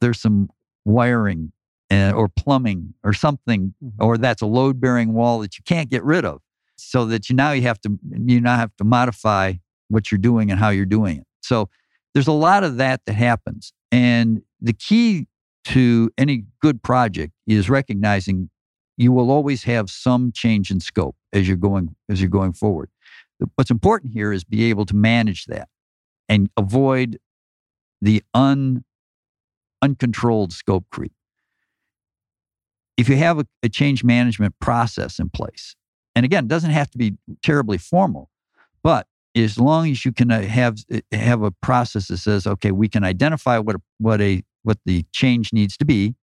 there's 0.00 0.20
some 0.20 0.50
wiring 0.84 1.52
and, 1.88 2.14
or 2.14 2.28
plumbing 2.28 2.94
or 3.02 3.12
something, 3.12 3.74
mm-hmm. 3.82 4.02
or 4.02 4.16
that's 4.16 4.42
a 4.42 4.46
load 4.46 4.80
bearing 4.80 5.12
wall 5.12 5.40
that 5.40 5.58
you 5.58 5.64
can't 5.64 5.90
get 5.90 6.04
rid 6.04 6.24
of. 6.24 6.40
So 6.76 7.04
that 7.06 7.28
you 7.28 7.36
now 7.36 7.52
you 7.52 7.62
have 7.62 7.80
to 7.82 7.98
you 8.24 8.40
now 8.40 8.56
have 8.56 8.74
to 8.76 8.84
modify 8.84 9.54
what 9.88 10.10
you're 10.10 10.18
doing 10.18 10.50
and 10.50 10.58
how 10.58 10.70
you're 10.70 10.86
doing 10.86 11.18
it. 11.18 11.26
So 11.42 11.68
there's 12.14 12.26
a 12.26 12.32
lot 12.32 12.64
of 12.64 12.78
that 12.78 13.02
that 13.06 13.12
happens. 13.12 13.72
And 13.92 14.42
the 14.60 14.72
key 14.72 15.26
to 15.66 16.10
any 16.16 16.44
good 16.62 16.82
project 16.82 17.32
is 17.46 17.68
recognizing 17.68 18.48
you 18.96 19.12
will 19.12 19.30
always 19.30 19.64
have 19.64 19.90
some 19.90 20.32
change 20.32 20.70
in 20.70 20.80
scope 20.80 21.16
as 21.32 21.46
you're 21.46 21.56
going 21.56 21.94
as 22.08 22.20
you're 22.20 22.30
going 22.30 22.52
forward. 22.52 22.88
What's 23.56 23.70
important 23.70 24.12
here 24.12 24.32
is 24.32 24.44
be 24.44 24.64
able 24.70 24.86
to 24.86 24.96
manage 24.96 25.46
that 25.46 25.68
and 26.28 26.50
avoid 26.56 27.18
the 28.00 28.22
un, 28.34 28.84
uncontrolled 29.82 30.52
scope 30.52 30.86
creep. 30.90 31.12
If 32.96 33.08
you 33.08 33.16
have 33.16 33.38
a, 33.38 33.46
a 33.62 33.68
change 33.68 34.04
management 34.04 34.54
process 34.60 35.18
in 35.18 35.30
place, 35.30 35.74
and 36.14 36.24
again, 36.24 36.44
it 36.44 36.48
doesn't 36.48 36.70
have 36.70 36.90
to 36.90 36.98
be 36.98 37.14
terribly 37.42 37.78
formal, 37.78 38.30
but 38.82 39.06
as 39.36 39.58
long 39.58 39.90
as 39.90 40.04
you 40.04 40.12
can 40.12 40.30
uh, 40.30 40.42
have 40.42 40.78
uh, 40.92 41.00
have 41.12 41.42
a 41.42 41.50
process 41.50 42.08
that 42.08 42.18
says, 42.18 42.46
okay, 42.46 42.72
we 42.72 42.88
can 42.88 43.04
identify 43.04 43.58
what 43.58 43.76
what 43.98 44.20
a 44.20 44.42
what 44.62 44.78
the 44.84 45.04
change 45.12 45.52
needs 45.52 45.76
to 45.78 45.84
be, 45.84 46.14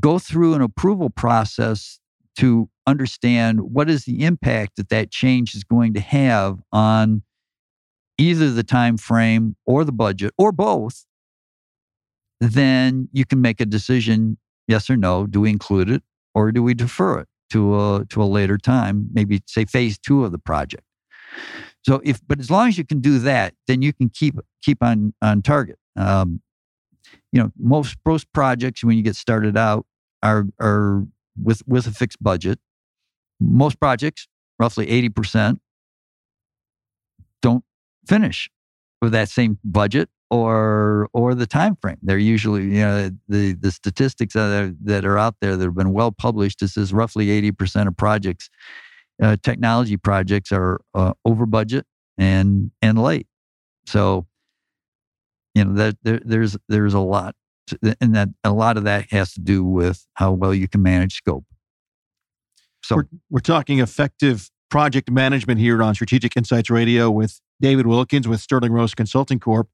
go 0.00 0.18
through 0.18 0.54
an 0.54 0.62
approval 0.62 1.10
process 1.10 1.98
to 2.36 2.68
understand 2.86 3.60
what 3.60 3.90
is 3.90 4.04
the 4.04 4.24
impact 4.24 4.76
that 4.76 4.88
that 4.88 5.10
change 5.10 5.54
is 5.54 5.64
going 5.64 5.92
to 5.94 6.00
have 6.00 6.62
on 6.72 7.22
either 8.18 8.50
the 8.50 8.62
time 8.62 8.96
frame 8.96 9.56
or 9.66 9.84
the 9.84 9.92
budget 9.92 10.32
or 10.38 10.52
both 10.52 11.04
then 12.40 13.08
you 13.12 13.24
can 13.24 13.40
make 13.40 13.60
a 13.60 13.66
decision 13.66 14.36
yes 14.68 14.90
or 14.90 14.96
no 14.96 15.26
do 15.26 15.40
we 15.40 15.50
include 15.50 15.90
it 15.90 16.02
or 16.34 16.52
do 16.52 16.62
we 16.62 16.74
defer 16.74 17.20
it 17.20 17.28
to 17.50 17.78
a 17.78 18.04
to 18.06 18.22
a 18.22 18.24
later 18.24 18.58
time 18.58 19.08
maybe 19.12 19.40
say 19.46 19.64
phase 19.64 19.98
2 19.98 20.24
of 20.24 20.32
the 20.32 20.38
project 20.38 20.84
so 21.82 22.00
if, 22.04 22.20
but 22.26 22.38
as 22.38 22.50
long 22.50 22.68
as 22.68 22.78
you 22.78 22.84
can 22.84 23.00
do 23.00 23.18
that, 23.20 23.54
then 23.66 23.82
you 23.82 23.92
can 23.92 24.08
keep 24.08 24.36
keep 24.62 24.82
on 24.82 25.14
on 25.20 25.42
target. 25.42 25.78
Um, 25.96 26.40
you 27.32 27.42
know, 27.42 27.50
most 27.58 27.96
most 28.06 28.32
projects 28.32 28.84
when 28.84 28.96
you 28.96 29.02
get 29.02 29.16
started 29.16 29.56
out 29.56 29.86
are 30.22 30.46
are 30.60 31.04
with 31.42 31.62
with 31.66 31.86
a 31.86 31.92
fixed 31.92 32.22
budget. 32.22 32.58
Most 33.40 33.80
projects, 33.80 34.28
roughly 34.58 34.88
eighty 34.88 35.08
percent, 35.08 35.60
don't 37.40 37.64
finish 38.06 38.50
with 39.00 39.12
that 39.12 39.28
same 39.28 39.58
budget 39.64 40.08
or 40.30 41.08
or 41.12 41.34
the 41.34 41.46
time 41.46 41.76
frame. 41.76 41.98
They're 42.02 42.18
usually 42.18 42.64
you 42.64 42.82
know 42.82 43.10
the 43.28 43.52
the 43.54 43.70
statistics 43.70 44.34
that 44.34 44.64
are, 44.64 44.74
that 44.84 45.04
are 45.04 45.18
out 45.18 45.36
there 45.40 45.56
that 45.56 45.64
have 45.64 45.74
been 45.74 45.92
well 45.92 46.12
published. 46.12 46.60
This 46.60 46.76
is 46.76 46.92
roughly 46.92 47.30
eighty 47.30 47.52
percent 47.52 47.88
of 47.88 47.96
projects 47.96 48.48
uh, 49.22 49.36
technology 49.42 49.96
projects 49.96 50.52
are 50.52 50.80
uh, 50.94 51.12
over 51.24 51.46
budget 51.46 51.86
and 52.18 52.70
and 52.82 53.00
late. 53.00 53.26
So, 53.86 54.26
you 55.54 55.64
know 55.64 55.74
that 55.74 55.96
there, 56.02 56.20
there's 56.24 56.56
there's 56.68 56.94
a 56.94 57.00
lot, 57.00 57.34
and 58.00 58.14
that 58.14 58.28
a 58.44 58.52
lot 58.52 58.76
of 58.76 58.84
that 58.84 59.10
has 59.10 59.32
to 59.34 59.40
do 59.40 59.64
with 59.64 60.06
how 60.14 60.32
well 60.32 60.54
you 60.54 60.68
can 60.68 60.82
manage 60.82 61.16
scope. 61.16 61.44
So 62.82 62.96
we're, 62.96 63.08
we're 63.30 63.40
talking 63.40 63.78
effective 63.78 64.50
project 64.70 65.10
management 65.10 65.60
here 65.60 65.82
on 65.82 65.94
Strategic 65.94 66.36
Insights 66.36 66.70
Radio 66.70 67.10
with 67.10 67.40
David 67.62 67.86
Wilkins 67.86 68.28
with 68.28 68.40
Sterling 68.40 68.72
Rose 68.72 68.94
Consulting 68.94 69.38
Corp. 69.38 69.68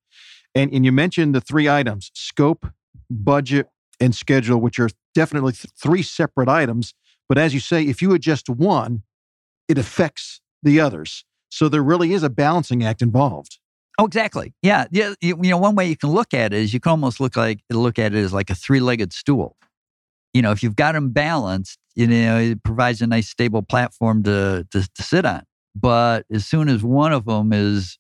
And, 0.55 0.73
and 0.73 0.85
you 0.85 0.93
mentioned 0.93 1.35
the 1.35 1.41
three 1.41 1.69
items 1.69 2.11
scope, 2.15 2.67
budget, 3.11 3.69
and 3.99 4.15
schedule, 4.15 4.61
which 4.61 4.79
are 4.79 4.91
definitely 5.15 5.53
th- 5.53 5.73
three 5.77 6.03
separate 6.03 6.49
items. 6.49 6.95
But 7.29 7.39
as 7.39 7.53
you 7.53 7.61
say, 7.61 7.83
if 7.83 8.01
you 8.01 8.13
adjust 8.13 8.49
one, 8.49 9.03
it 9.69 9.79
affects 9.79 10.41
the 10.63 10.81
others. 10.81 11.25
So 11.51 11.69
there 11.69 11.83
really 11.83 12.13
is 12.13 12.23
a 12.23 12.31
balancing 12.31 12.85
act 12.85 13.03
involved. 13.03 13.59
Oh, 13.99 14.07
exactly. 14.07 14.55
Yeah. 14.63 14.87
Yeah. 14.91 15.15
You, 15.21 15.39
you, 15.43 15.51
know, 15.51 15.59
one 15.59 15.75
way 15.75 15.89
you 15.89 15.97
can 15.97 16.11
look 16.11 16.33
at 16.33 16.53
it 16.53 16.59
is 16.59 16.73
you 16.73 16.81
can 16.81 16.91
almost 16.91 17.21
look 17.21 17.37
like 17.37 17.61
look 17.71 17.99
at 17.99 18.15
it 18.15 18.19
as 18.19 18.33
like 18.33 18.51
a 18.51 18.55
three-legged 18.55 19.13
stool. 19.13 19.57
You 20.35 20.43
know, 20.43 20.53
if 20.53 20.63
you've 20.63 20.77
got 20.77 20.93
them 20.93 21.11
balanced, 21.11 21.79
you 21.97 22.07
know, 22.07 22.39
it 22.39 22.63
provides 22.63 23.03
a 23.03 23.07
nice 23.07 23.29
stable 23.29 23.63
platform 23.63 24.23
to, 24.25 24.67
to, 24.71 24.89
to 24.95 25.03
sit 25.03 25.25
on. 25.25 25.43
But 25.81 26.25
as 26.33 26.47
soon 26.47 26.69
as 26.69 26.83
one 26.83 27.13
of 27.13 27.25
them 27.25 27.53
is, 27.53 27.99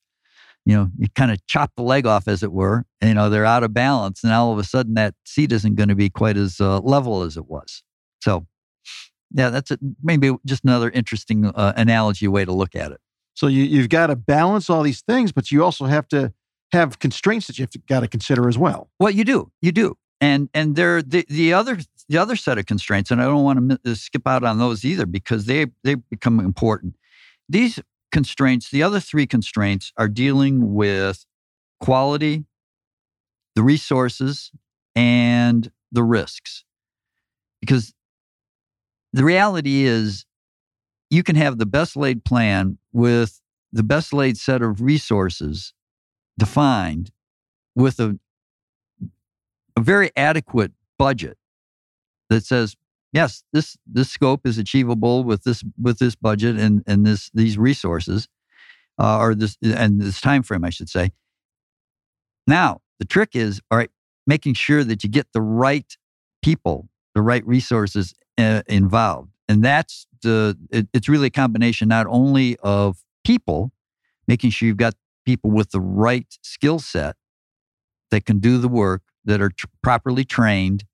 you 0.64 0.74
know, 0.76 0.90
you 0.98 1.08
kind 1.14 1.30
of 1.30 1.44
chop 1.46 1.72
the 1.76 1.82
leg 1.82 2.06
off, 2.06 2.28
as 2.28 2.42
it 2.42 2.52
were, 2.52 2.84
you 3.02 3.14
know, 3.14 3.30
they're 3.30 3.46
out 3.46 3.64
of 3.64 3.72
balance, 3.72 4.22
and 4.22 4.32
all 4.32 4.52
of 4.52 4.58
a 4.58 4.64
sudden 4.64 4.94
that 4.94 5.14
seat 5.24 5.52
isn't 5.52 5.76
going 5.76 5.88
to 5.88 5.94
be 5.94 6.10
quite 6.10 6.36
as 6.36 6.60
uh, 6.60 6.80
level 6.80 7.22
as 7.22 7.36
it 7.36 7.46
was. 7.46 7.82
So 8.20 8.46
yeah, 9.32 9.50
that's 9.50 9.70
a, 9.70 9.78
maybe 10.02 10.34
just 10.46 10.64
another 10.64 10.90
interesting 10.90 11.46
uh, 11.46 11.72
analogy 11.76 12.28
way 12.28 12.44
to 12.44 12.52
look 12.52 12.74
at 12.74 12.92
it. 12.92 13.00
So 13.34 13.46
you, 13.46 13.62
you've 13.62 13.88
got 13.88 14.08
to 14.08 14.16
balance 14.16 14.68
all 14.68 14.82
these 14.82 15.02
things, 15.02 15.32
but 15.32 15.50
you 15.50 15.62
also 15.64 15.86
have 15.86 16.08
to 16.08 16.32
have 16.72 16.98
constraints 16.98 17.46
that 17.46 17.58
you've 17.58 17.70
got 17.86 18.00
to 18.00 18.08
consider 18.08 18.48
as 18.48 18.58
well. 18.58 18.90
Well, 18.98 19.10
you 19.10 19.24
do, 19.24 19.50
you 19.62 19.72
do, 19.72 19.96
and 20.20 20.48
and 20.52 20.76
there 20.76 21.02
the 21.02 21.24
the 21.28 21.52
other 21.52 21.78
the 22.08 22.18
other 22.18 22.36
set 22.36 22.58
of 22.58 22.66
constraints, 22.66 23.10
and 23.10 23.20
I 23.20 23.24
don't 23.24 23.44
want 23.44 23.70
to 23.70 23.92
uh, 23.92 23.94
skip 23.94 24.26
out 24.26 24.44
on 24.44 24.58
those 24.58 24.84
either 24.84 25.06
because 25.06 25.46
they 25.46 25.66
they 25.84 25.94
become 25.94 26.40
important. 26.40 26.96
These 27.48 27.80
constraints, 28.12 28.70
the 28.70 28.82
other 28.82 29.00
three 29.00 29.26
constraints, 29.26 29.92
are 29.96 30.08
dealing 30.08 30.74
with 30.74 31.24
quality, 31.80 32.44
the 33.54 33.62
resources, 33.62 34.50
and 34.94 35.70
the 35.92 36.02
risks, 36.02 36.64
because 37.60 37.94
the 39.12 39.24
reality 39.24 39.84
is 39.84 40.26
you 41.10 41.22
can 41.22 41.36
have 41.36 41.58
the 41.58 41.66
best 41.66 41.96
laid 41.96 42.24
plan 42.24 42.78
with 42.92 43.40
the 43.72 43.82
best 43.82 44.12
laid 44.12 44.36
set 44.36 44.62
of 44.62 44.80
resources 44.80 45.72
defined 46.38 47.10
with 47.74 47.98
a, 48.00 48.18
a 49.76 49.80
very 49.80 50.10
adequate 50.16 50.72
budget 50.98 51.38
that 52.28 52.44
says 52.44 52.76
yes 53.12 53.42
this 53.52 53.76
this 53.86 54.10
scope 54.10 54.46
is 54.46 54.58
achievable 54.58 55.24
with 55.24 55.44
this 55.44 55.62
with 55.80 55.98
this 55.98 56.14
budget 56.14 56.56
and 56.56 56.82
and 56.86 57.06
this 57.06 57.30
these 57.34 57.56
resources 57.58 58.28
uh, 58.98 59.18
or 59.18 59.34
this 59.34 59.56
and 59.62 60.00
this 60.00 60.20
time 60.20 60.42
frame 60.42 60.64
i 60.64 60.70
should 60.70 60.88
say 60.88 61.10
now 62.46 62.80
the 62.98 63.04
trick 63.04 63.30
is 63.34 63.60
all 63.70 63.78
right 63.78 63.90
making 64.26 64.54
sure 64.54 64.84
that 64.84 65.02
you 65.02 65.08
get 65.08 65.26
the 65.32 65.40
right 65.40 65.96
people 66.42 66.88
the 67.14 67.22
right 67.22 67.44
resources 67.46 68.14
uh, 68.38 68.62
involved. 68.68 69.32
And 69.48 69.64
that's 69.64 70.06
the, 70.22 70.56
it, 70.70 70.86
it's 70.92 71.08
really 71.08 71.26
a 71.26 71.30
combination 71.30 71.88
not 71.88 72.06
only 72.08 72.56
of 72.62 72.98
people, 73.24 73.72
making 74.26 74.50
sure 74.50 74.68
you've 74.68 74.76
got 74.76 74.94
people 75.26 75.50
with 75.50 75.70
the 75.70 75.80
right 75.80 76.26
skill 76.42 76.78
set 76.78 77.16
that 78.10 78.24
can 78.24 78.38
do 78.38 78.58
the 78.58 78.68
work, 78.68 79.02
that 79.24 79.42
are 79.42 79.50
properly 79.82 80.24
trained, 80.24 80.84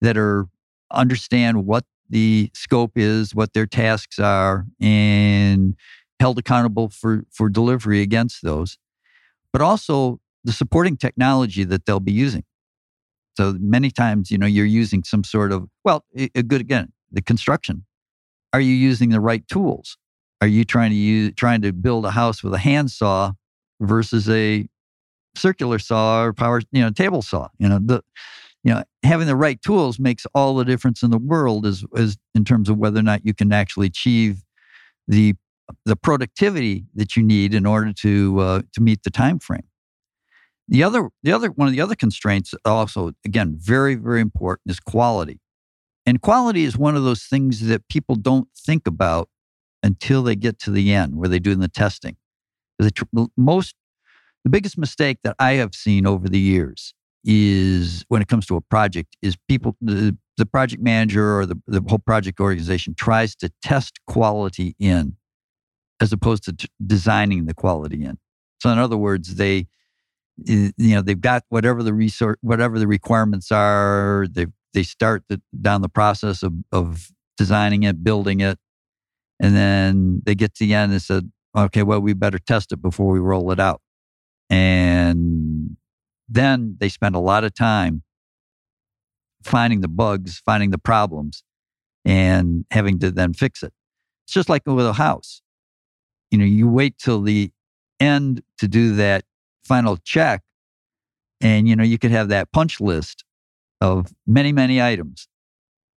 that 0.00 0.16
are 0.16 0.46
understand 0.90 1.66
what 1.66 1.84
the 2.10 2.50
scope 2.54 2.92
is, 2.96 3.34
what 3.34 3.52
their 3.52 3.66
tasks 3.66 4.18
are, 4.18 4.66
and 4.80 5.74
held 6.20 6.38
accountable 6.38 6.88
for, 6.88 7.24
for 7.30 7.48
delivery 7.48 8.00
against 8.00 8.42
those, 8.42 8.78
but 9.52 9.62
also 9.62 10.20
the 10.44 10.52
supporting 10.52 10.96
technology 10.96 11.64
that 11.64 11.86
they'll 11.86 12.00
be 12.00 12.12
using. 12.12 12.44
So 13.36 13.54
many 13.60 13.90
times, 13.90 14.30
you 14.30 14.38
know, 14.38 14.46
you're 14.46 14.66
using 14.66 15.04
some 15.04 15.22
sort 15.22 15.52
of, 15.52 15.68
well, 15.84 16.04
a 16.16 16.42
good, 16.42 16.60
again, 16.60 16.92
the 17.12 17.22
construction. 17.22 17.84
Are 18.52 18.60
you 18.60 18.74
using 18.74 19.10
the 19.10 19.20
right 19.20 19.46
tools? 19.46 19.96
Are 20.40 20.48
you 20.48 20.64
trying 20.64 20.90
to 20.90 20.96
use, 20.96 21.32
trying 21.36 21.62
to 21.62 21.72
build 21.72 22.04
a 22.04 22.10
house 22.10 22.42
with 22.42 22.54
a 22.54 22.58
handsaw 22.58 23.32
versus 23.80 24.28
a 24.28 24.68
circular 25.36 25.78
saw 25.78 26.24
or 26.24 26.32
power, 26.32 26.62
you 26.72 26.82
know, 26.82 26.90
table 26.90 27.22
saw? 27.22 27.48
You 27.58 27.68
know, 27.68 27.78
the, 27.80 28.02
you 28.64 28.74
know, 28.74 28.82
having 29.04 29.26
the 29.26 29.36
right 29.36 29.60
tools 29.62 29.98
makes 29.98 30.26
all 30.34 30.56
the 30.56 30.64
difference 30.64 31.02
in 31.02 31.10
the 31.10 31.18
world 31.18 31.64
as, 31.66 31.84
as 31.96 32.16
in 32.34 32.44
terms 32.44 32.68
of 32.68 32.76
whether 32.76 32.98
or 32.98 33.02
not 33.02 33.24
you 33.24 33.34
can 33.34 33.52
actually 33.52 33.86
achieve 33.86 34.42
the 35.06 35.34
the 35.84 35.96
productivity 35.96 36.86
that 36.94 37.14
you 37.14 37.22
need 37.22 37.52
in 37.52 37.66
order 37.66 37.92
to 37.92 38.38
uh, 38.40 38.62
to 38.72 38.80
meet 38.80 39.02
the 39.02 39.10
time 39.10 39.38
frame. 39.38 39.68
The 40.66 40.82
other 40.82 41.08
the 41.22 41.32
other 41.32 41.48
one 41.48 41.68
of 41.68 41.74
the 41.74 41.80
other 41.80 41.94
constraints 41.94 42.54
also 42.64 43.12
again 43.24 43.56
very 43.58 43.94
very 43.94 44.20
important 44.20 44.70
is 44.70 44.80
quality. 44.80 45.40
And 46.04 46.22
quality 46.22 46.64
is 46.64 46.76
one 46.76 46.96
of 46.96 47.04
those 47.04 47.24
things 47.24 47.66
that 47.66 47.86
people 47.88 48.16
don't 48.16 48.48
think 48.56 48.86
about 48.86 49.28
until 49.82 50.22
they 50.22 50.36
get 50.36 50.58
to 50.60 50.70
the 50.70 50.92
end 50.92 51.16
where 51.16 51.28
they 51.28 51.38
do 51.38 51.54
the 51.54 51.68
testing. 51.68 52.16
The 52.78 52.90
most 53.36 53.74
the 54.44 54.50
biggest 54.50 54.78
mistake 54.78 55.18
that 55.24 55.36
I 55.38 55.54
have 55.54 55.74
seen 55.74 56.06
over 56.06 56.28
the 56.28 56.38
years 56.38 56.94
is 57.30 58.06
when 58.08 58.22
it 58.22 58.28
comes 58.28 58.46
to 58.46 58.56
a 58.56 58.60
project 58.62 59.14
is 59.20 59.36
people 59.48 59.76
the, 59.82 60.16
the 60.38 60.46
project 60.46 60.82
manager 60.82 61.38
or 61.38 61.44
the, 61.44 61.60
the 61.66 61.82
whole 61.86 61.98
project 61.98 62.40
organization 62.40 62.94
tries 62.94 63.36
to 63.36 63.50
test 63.62 64.00
quality 64.06 64.74
in 64.78 65.14
as 66.00 66.10
opposed 66.10 66.42
to 66.44 66.54
t- 66.54 66.68
designing 66.86 67.44
the 67.44 67.52
quality 67.52 68.02
in. 68.02 68.16
So 68.62 68.70
in 68.70 68.78
other 68.78 68.96
words, 68.96 69.34
they 69.34 69.66
you 70.46 70.72
know 70.78 71.02
they've 71.02 71.20
got 71.20 71.42
whatever 71.48 71.82
the 71.82 71.92
resource 71.92 72.36
whatever 72.40 72.78
the 72.78 72.86
requirements 72.86 73.50
are 73.50 74.26
they 74.30 74.46
they 74.72 74.84
start 74.84 75.24
the, 75.28 75.40
down 75.60 75.82
the 75.82 75.88
process 75.88 76.44
of, 76.44 76.52
of 76.70 77.10
designing 77.36 77.82
it 77.82 78.04
building 78.04 78.38
it 78.38 78.56
and 79.40 79.56
then 79.56 80.22
they 80.24 80.36
get 80.36 80.54
to 80.54 80.64
the 80.64 80.74
end 80.74 80.92
and 80.92 81.02
said 81.02 81.32
okay 81.56 81.82
well 81.82 81.98
we 81.98 82.12
better 82.12 82.38
test 82.38 82.70
it 82.70 82.80
before 82.80 83.12
we 83.12 83.18
roll 83.18 83.50
it 83.50 83.58
out 83.58 83.82
and 84.48 84.87
then 86.28 86.76
they 86.78 86.88
spend 86.88 87.14
a 87.14 87.20
lot 87.20 87.44
of 87.44 87.54
time 87.54 88.02
finding 89.42 89.80
the 89.80 89.88
bugs 89.88 90.40
finding 90.44 90.70
the 90.70 90.78
problems 90.78 91.42
and 92.04 92.64
having 92.70 92.98
to 92.98 93.10
then 93.10 93.32
fix 93.32 93.62
it 93.62 93.72
it's 94.24 94.34
just 94.34 94.48
like 94.48 94.62
with 94.66 94.86
a 94.86 94.92
house 94.92 95.42
you 96.30 96.38
know, 96.38 96.44
you 96.44 96.68
wait 96.68 96.98
till 96.98 97.22
the 97.22 97.50
end 98.00 98.42
to 98.58 98.68
do 98.68 98.94
that 98.96 99.24
final 99.64 99.96
check. 99.96 100.42
And, 101.40 101.68
you 101.68 101.76
know, 101.76 101.84
you 101.84 101.98
could 101.98 102.10
have 102.10 102.28
that 102.28 102.52
punch 102.52 102.80
list 102.80 103.24
of 103.80 104.12
many, 104.26 104.52
many 104.52 104.82
items. 104.82 105.28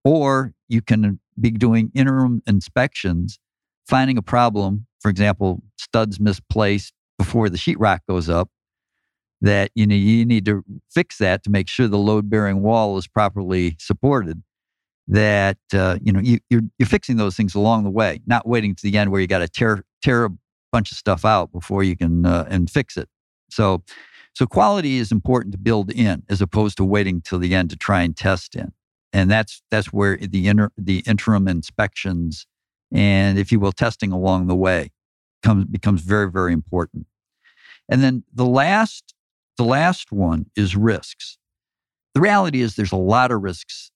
Or 0.04 0.52
you 0.68 0.82
can 0.82 1.18
be 1.38 1.50
doing 1.50 1.90
interim 1.94 2.42
inspections, 2.46 3.38
finding 3.86 4.18
a 4.18 4.22
problem, 4.22 4.86
for 5.00 5.10
example, 5.10 5.62
studs 5.76 6.20
misplaced 6.20 6.92
before 7.18 7.48
the 7.48 7.58
sheetrock 7.58 8.00
goes 8.08 8.28
up, 8.28 8.50
that 9.40 9.70
you 9.74 9.86
know 9.86 9.94
you 9.94 10.24
need 10.24 10.44
to 10.44 10.64
fix 10.90 11.18
that 11.18 11.42
to 11.44 11.50
make 11.50 11.68
sure 11.68 11.88
the 11.88 11.98
load 11.98 12.28
bearing 12.28 12.62
wall 12.62 12.98
is 12.98 13.06
properly 13.06 13.76
supported 13.78 14.42
that 15.10 15.58
uh, 15.74 15.98
you 16.00 16.12
know 16.12 16.20
you, 16.20 16.36
are 16.36 16.40
you're, 16.50 16.62
you're 16.78 16.86
fixing 16.86 17.16
those 17.16 17.36
things 17.36 17.54
along 17.54 17.84
the 17.84 17.90
way, 17.90 18.20
not 18.26 18.46
waiting 18.46 18.74
to 18.74 18.82
the 18.82 18.96
end 18.96 19.10
where 19.10 19.20
you 19.20 19.26
got 19.26 19.40
to 19.40 19.48
tear 19.48 19.84
tear 20.02 20.26
a 20.26 20.30
bunch 20.72 20.92
of 20.92 20.98
stuff 20.98 21.24
out 21.24 21.52
before 21.52 21.82
you 21.82 21.96
can 21.96 22.24
uh, 22.24 22.46
and 22.48 22.70
fix 22.70 22.96
it. 22.96 23.08
So 23.50 23.82
so 24.34 24.46
quality 24.46 24.98
is 24.98 25.10
important 25.10 25.52
to 25.52 25.58
build 25.58 25.90
in 25.90 26.22
as 26.28 26.40
opposed 26.40 26.76
to 26.76 26.84
waiting 26.84 27.20
till 27.20 27.40
the 27.40 27.54
end 27.54 27.70
to 27.70 27.76
try 27.76 28.02
and 28.02 28.16
test 28.16 28.54
in, 28.54 28.72
and 29.12 29.28
that's 29.30 29.62
that's 29.70 29.92
where 29.92 30.16
the 30.16 30.46
inter, 30.46 30.70
the 30.78 31.00
interim 31.06 31.48
inspections 31.48 32.46
and 32.92 33.38
if 33.38 33.52
you 33.52 33.60
will 33.60 33.72
testing 33.72 34.12
along 34.12 34.46
the 34.46 34.56
way 34.56 34.90
comes 35.42 35.64
becomes 35.64 36.02
very 36.02 36.30
very 36.30 36.52
important. 36.52 37.06
And 37.88 38.00
then 38.04 38.22
the 38.32 38.46
last 38.46 39.12
the 39.56 39.64
last 39.64 40.12
one 40.12 40.46
is 40.56 40.76
risks. 40.76 41.38
The 42.14 42.20
reality 42.20 42.60
is 42.60 42.76
there's 42.76 42.92
a 42.92 42.96
lot 42.96 43.30
of 43.30 43.42
risks 43.42 43.90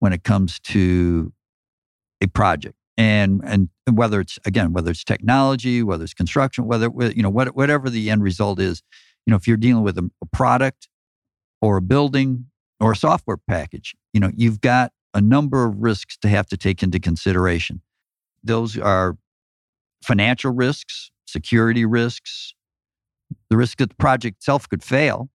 when 0.00 0.12
it 0.12 0.24
comes 0.24 0.60
to 0.60 1.32
a 2.20 2.26
project 2.28 2.76
and 2.96 3.40
and 3.44 3.68
whether 3.92 4.20
it's 4.20 4.38
again 4.44 4.72
whether 4.72 4.90
it's 4.90 5.04
technology 5.04 5.82
whether 5.82 6.04
it's 6.04 6.14
construction 6.14 6.66
whether 6.66 6.90
you 7.14 7.22
know 7.22 7.30
what, 7.30 7.54
whatever 7.56 7.88
the 7.90 8.10
end 8.10 8.22
result 8.22 8.60
is 8.60 8.82
you 9.26 9.30
know 9.30 9.36
if 9.36 9.48
you're 9.48 9.56
dealing 9.56 9.82
with 9.82 9.98
a, 9.98 10.10
a 10.22 10.26
product 10.26 10.88
or 11.60 11.76
a 11.78 11.82
building 11.82 12.46
or 12.80 12.92
a 12.92 12.96
software 12.96 13.38
package 13.48 13.94
you 14.12 14.20
know 14.20 14.30
you've 14.36 14.60
got 14.60 14.92
a 15.14 15.20
number 15.20 15.64
of 15.64 15.76
risks 15.78 16.16
to 16.16 16.28
have 16.28 16.46
to 16.46 16.56
take 16.56 16.82
into 16.82 17.00
consideration 17.00 17.80
those 18.44 18.78
are 18.78 19.16
financial 20.02 20.52
risks 20.52 21.10
security 21.26 21.84
risks 21.84 22.54
the 23.50 23.56
risk 23.56 23.78
that 23.78 23.90
the 23.90 23.96
project 23.96 24.38
itself 24.38 24.68
could 24.68 24.82
fail 24.82 25.30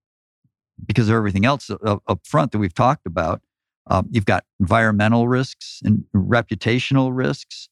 because 0.86 1.08
of 1.08 1.14
everything 1.14 1.44
else 1.44 1.70
up, 1.70 2.20
front 2.24 2.52
that 2.52 2.58
we've 2.58 2.74
talked 2.74 3.06
about 3.06 3.42
um, 3.88 4.06
you've 4.10 4.26
got 4.26 4.44
environmental 4.60 5.28
risks 5.28 5.80
and 5.82 6.04
reputational 6.14 7.10
risks. 7.12 7.68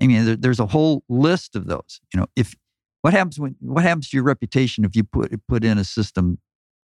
I 0.00 0.06
mean, 0.06 0.24
there, 0.24 0.36
there's 0.36 0.60
a 0.60 0.66
whole 0.66 1.02
list 1.08 1.56
of 1.56 1.66
those. 1.66 2.00
You 2.12 2.20
know, 2.20 2.26
if 2.36 2.54
what 3.02 3.14
happens 3.14 3.40
when 3.40 3.56
what 3.60 3.82
happens 3.82 4.10
to 4.10 4.16
your 4.16 4.24
reputation 4.24 4.84
if 4.84 4.94
you 4.94 5.04
put 5.04 5.32
put 5.48 5.64
in 5.64 5.78
a 5.78 5.84
system 5.84 6.38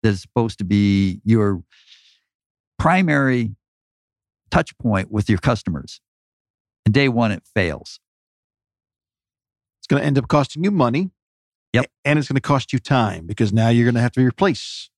that 0.03 0.09
is 0.09 0.21
supposed 0.21 0.59
to 0.59 0.63
be 0.63 1.19
your 1.23 1.63
primary 2.77 3.55
touch 4.51 4.77
point 4.77 5.11
with 5.11 5.29
your 5.29 5.39
customers, 5.39 5.99
and 6.85 6.93
day 6.93 7.09
one 7.09 7.31
it 7.31 7.43
fails. 7.55 7.99
It's 9.79 9.87
going 9.87 10.01
to 10.01 10.05
end 10.05 10.17
up 10.19 10.27
costing 10.27 10.63
you 10.63 10.71
money. 10.71 11.09
Yep, 11.73 11.85
and 12.03 12.17
it's 12.17 12.27
going 12.27 12.35
to 12.35 12.41
cost 12.41 12.73
you 12.73 12.79
time 12.79 13.27
because 13.27 13.53
now 13.53 13.69
you're 13.69 13.85
going 13.85 13.95
to 13.95 14.01
have 14.01 14.11
to 14.13 14.25
replace 14.25 14.89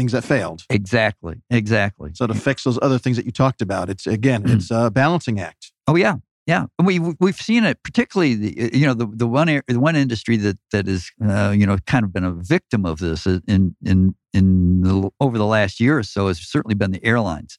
things 0.00 0.12
that 0.12 0.24
failed. 0.24 0.64
Exactly. 0.70 1.42
Exactly. 1.50 2.12
So 2.14 2.26
to 2.26 2.34
fix 2.34 2.64
those 2.64 2.78
other 2.80 2.98
things 2.98 3.16
that 3.18 3.26
you 3.26 3.32
talked 3.32 3.60
about, 3.60 3.90
it's 3.90 4.06
again, 4.06 4.44
mm. 4.44 4.54
it's 4.54 4.70
a 4.70 4.90
balancing 4.90 5.38
act. 5.38 5.72
Oh 5.86 5.96
yeah, 5.96 6.16
yeah. 6.46 6.66
We 6.82 6.98
we've 6.98 7.36
seen 7.36 7.64
it, 7.64 7.82
particularly 7.82 8.34
the 8.34 8.70
you 8.72 8.86
know 8.86 8.94
the 8.94 9.06
the 9.06 9.26
one 9.26 9.46
the 9.68 9.80
one 9.80 9.96
industry 9.96 10.36
that 10.38 10.58
that 10.72 10.88
is 10.88 11.10
uh, 11.22 11.54
you 11.56 11.66
know 11.66 11.76
kind 11.86 12.04
of 12.04 12.12
been 12.12 12.24
a 12.24 12.32
victim 12.32 12.86
of 12.86 12.98
this 12.98 13.26
in 13.26 13.76
in 13.84 14.14
in 14.32 14.80
the, 14.82 15.10
over 15.20 15.36
the 15.36 15.46
last 15.46 15.80
year 15.80 15.98
or 15.98 16.02
so 16.02 16.28
has 16.28 16.38
certainly 16.38 16.74
been 16.74 16.92
the 16.92 17.04
airlines. 17.04 17.58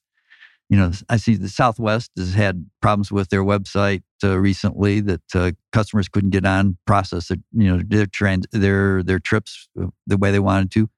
You 0.71 0.77
know, 0.77 0.91
I 1.09 1.17
see 1.17 1.35
the 1.35 1.49
Southwest 1.49 2.11
has 2.15 2.33
had 2.33 2.65
problems 2.81 3.11
with 3.11 3.27
their 3.27 3.43
website 3.43 4.03
uh, 4.23 4.37
recently 4.37 5.01
that 5.01 5.35
uh, 5.35 5.51
customers 5.73 6.07
couldn't 6.07 6.29
get 6.29 6.45
on 6.45 6.77
process 6.87 7.27
their, 7.27 7.39
you 7.51 7.69
know 7.69 7.81
their 7.85 8.05
trans 8.05 8.45
their 8.53 9.03
their 9.03 9.19
trips 9.19 9.67
uh, 9.79 9.87
the 10.07 10.15
way 10.15 10.31
they 10.31 10.39
wanted 10.39 10.71
to. 10.71 10.89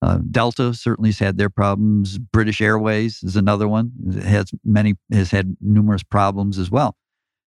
Uh, 0.00 0.18
Delta 0.30 0.72
certainly 0.74 1.08
has 1.08 1.18
had 1.18 1.38
their 1.38 1.50
problems. 1.50 2.18
British 2.18 2.60
Airways 2.60 3.20
is 3.24 3.34
another 3.34 3.66
one. 3.66 3.90
It 4.10 4.22
has 4.22 4.52
many 4.64 4.94
has 5.10 5.32
had 5.32 5.56
numerous 5.60 6.04
problems 6.04 6.56
as 6.56 6.70
well. 6.70 6.94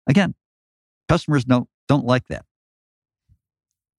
Again, 0.09 0.35
customers 1.09 1.45
don't 1.45 1.69
don't 1.87 2.05
like 2.05 2.27
that, 2.27 2.45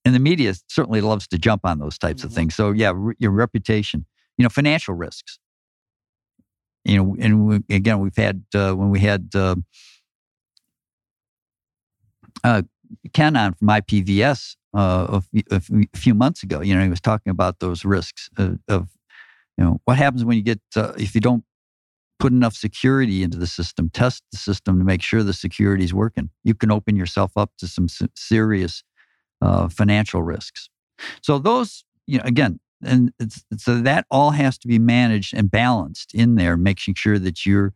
and 0.03 0.13
the 0.13 0.19
media 0.19 0.53
certainly 0.67 0.99
loves 0.99 1.29
to 1.29 1.37
jump 1.37 1.61
on 1.63 1.79
those 1.79 1.97
types 1.97 2.23
mm-hmm. 2.23 2.27
of 2.27 2.33
things. 2.33 2.55
So 2.55 2.71
yeah, 2.71 2.91
re- 2.93 3.15
your 3.19 3.31
reputation, 3.31 4.05
you 4.37 4.43
know, 4.43 4.49
financial 4.49 4.95
risks. 4.95 5.39
You 6.85 6.97
know, 6.97 7.15
and 7.19 7.47
we, 7.47 7.75
again, 7.75 7.99
we've 7.99 8.15
had 8.15 8.43
uh, 8.53 8.73
when 8.73 8.89
we 8.89 8.99
had 8.99 9.29
uh, 9.35 9.55
uh 12.43 12.63
Ken 13.13 13.35
on 13.35 13.53
from 13.53 13.69
IPVS 13.69 14.55
uh, 14.73 15.21
a, 15.51 15.61
few 15.95 16.13
months 16.13 16.43
ago. 16.43 16.61
You 16.61 16.75
know, 16.75 16.83
he 16.83 16.89
was 16.89 17.01
talking 17.01 17.31
about 17.31 17.59
those 17.59 17.85
risks 17.85 18.29
of, 18.37 18.59
of 18.67 18.89
you 19.57 19.63
know, 19.63 19.81
what 19.85 19.97
happens 19.97 20.25
when 20.25 20.37
you 20.37 20.43
get, 20.43 20.61
uh, 20.75 20.93
if 20.97 21.15
you 21.15 21.21
don't 21.21 21.43
put 22.19 22.31
enough 22.31 22.55
security 22.55 23.23
into 23.23 23.37
the 23.37 23.47
system, 23.47 23.89
test 23.89 24.23
the 24.31 24.37
system 24.37 24.79
to 24.79 24.85
make 24.85 25.01
sure 25.01 25.23
the 25.23 25.33
security 25.33 25.83
is 25.83 25.93
working. 25.93 26.29
You 26.43 26.55
can 26.55 26.71
open 26.71 26.95
yourself 26.95 27.31
up 27.35 27.51
to 27.59 27.67
some 27.67 27.87
serious 28.15 28.83
uh, 29.41 29.67
financial 29.67 30.23
risks. 30.23 30.69
So 31.21 31.37
those, 31.37 31.83
you 32.07 32.19
know, 32.19 32.23
again, 32.25 32.59
and 32.85 33.13
so 33.57 33.81
that 33.81 34.05
all 34.11 34.31
has 34.31 34.57
to 34.59 34.67
be 34.67 34.79
managed 34.79 35.33
and 35.33 35.49
balanced 35.49 36.13
in 36.13 36.35
there, 36.35 36.57
making 36.57 36.95
sure 36.95 37.19
that 37.19 37.45
you're 37.45 37.73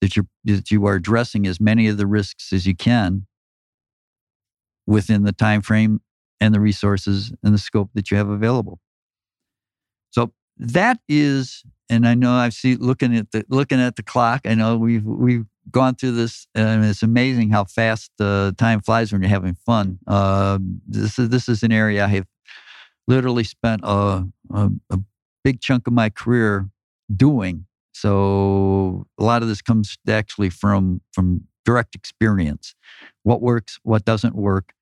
that 0.00 0.16
you're 0.16 0.26
that 0.44 0.70
you 0.70 0.86
are 0.86 0.94
addressing 0.94 1.46
as 1.46 1.60
many 1.60 1.86
of 1.88 1.96
the 1.96 2.06
risks 2.06 2.52
as 2.52 2.66
you 2.66 2.74
can 2.74 3.26
within 4.86 5.22
the 5.22 5.32
time 5.32 5.62
frame 5.62 6.00
and 6.40 6.54
the 6.54 6.60
resources 6.60 7.32
and 7.42 7.54
the 7.54 7.58
scope 7.58 7.90
that 7.94 8.10
you 8.10 8.16
have 8.16 8.28
available. 8.28 8.80
So 10.10 10.32
that 10.58 10.98
is, 11.08 11.62
and 11.88 12.06
I 12.06 12.14
know 12.14 12.32
I've 12.32 12.52
seen 12.52 12.78
looking 12.78 13.16
at 13.16 13.30
the 13.30 13.44
looking 13.48 13.80
at 13.80 13.96
the 13.96 14.02
clock. 14.02 14.42
I 14.44 14.54
know 14.54 14.76
we've 14.76 15.04
we've 15.04 15.46
gone 15.70 15.94
through 15.94 16.12
this, 16.12 16.46
and 16.54 16.84
it's 16.84 17.02
amazing 17.02 17.50
how 17.50 17.64
fast 17.64 18.10
uh, 18.20 18.52
time 18.58 18.80
flies 18.80 19.12
when 19.12 19.22
you're 19.22 19.28
having 19.28 19.54
fun. 19.54 19.98
Uh, 20.06 20.58
this 20.86 21.18
is 21.18 21.28
this 21.28 21.48
is 21.48 21.62
an 21.62 21.72
area 21.72 22.04
I 22.04 22.08
have 22.08 22.26
literally 23.08 23.44
spent 23.44 23.82
a, 23.84 24.26
a, 24.52 24.70
a 24.90 24.98
big 25.44 25.60
chunk 25.60 25.86
of 25.86 25.92
my 25.92 26.08
career 26.10 26.68
doing. 27.14 27.66
So 27.92 29.06
a 29.18 29.24
lot 29.24 29.42
of 29.42 29.48
this 29.48 29.62
comes 29.62 29.98
actually 30.08 30.50
from 30.50 31.02
from 31.12 31.42
direct 31.64 31.94
experience. 31.94 32.74
What 33.22 33.42
works, 33.42 33.78
what 33.82 34.04
doesn't 34.04 34.34
work, 34.34 34.72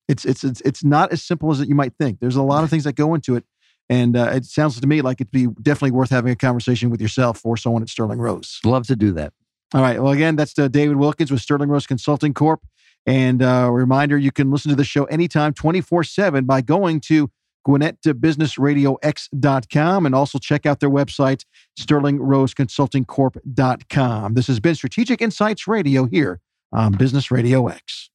It's, 0.07 0.25
it's 0.25 0.43
it's 0.43 0.61
it's 0.61 0.83
not 0.83 1.11
as 1.11 1.23
simple 1.23 1.51
as 1.51 1.59
you 1.61 1.75
might 1.75 1.93
think. 1.99 2.19
There's 2.19 2.35
a 2.35 2.43
lot 2.43 2.63
of 2.63 2.69
things 2.69 2.83
that 2.83 2.93
go 2.93 3.13
into 3.13 3.35
it, 3.35 3.45
and 3.89 4.15
uh, 4.15 4.32
it 4.34 4.45
sounds 4.45 4.80
to 4.80 4.88
me 4.88 5.02
like 5.02 5.19
it'd 5.19 5.32
be 5.32 5.47
definitely 5.62 5.91
worth 5.91 6.12
having 6.12 6.32
a 6.32 6.36
conversation 6.36 6.89
with 6.89 7.02
yourself 7.02 7.45
or 7.45 7.58
someone 7.58 7.82
at 7.82 7.89
Sterling 7.89 8.19
Rose. 8.19 8.60
Love 8.63 8.88
to 8.88 8.95
do 8.95 9.12
that. 9.13 9.34
All 9.73 9.82
right. 9.82 10.02
Well, 10.02 10.13
again, 10.13 10.36
that's 10.36 10.58
uh, 10.58 10.67
David 10.67 10.97
Wilkins 10.97 11.32
with 11.32 11.41
Sterling 11.41 11.69
Rose 11.69 11.88
Consulting 11.88 12.34
Corp. 12.34 12.62
And 13.06 13.41
uh, 13.41 13.67
a 13.67 13.71
reminder, 13.71 14.17
you 14.17 14.32
can 14.32 14.52
listen 14.52 14.69
to 14.69 14.75
the 14.75 14.84
show 14.84 15.06
anytime, 15.06 15.54
24 15.54 16.04
7, 16.04 16.43
by 16.45 16.60
going 16.62 16.99
to 17.02 17.30
GwinnettBusinessRadioX.com 17.67 20.06
and 20.06 20.15
also 20.15 20.39
check 20.39 20.65
out 20.65 20.80
their 20.80 20.89
website, 20.89 21.43
SterlingRoseConsultingCorp.com. 21.80 24.34
This 24.34 24.47
has 24.47 24.60
been 24.60 24.73
Strategic 24.75 25.21
Insights 25.21 25.67
Radio 25.67 26.06
here 26.06 26.41
on 26.71 26.93
Business 26.93 27.32
Radio 27.32 27.67
X. 27.67 28.10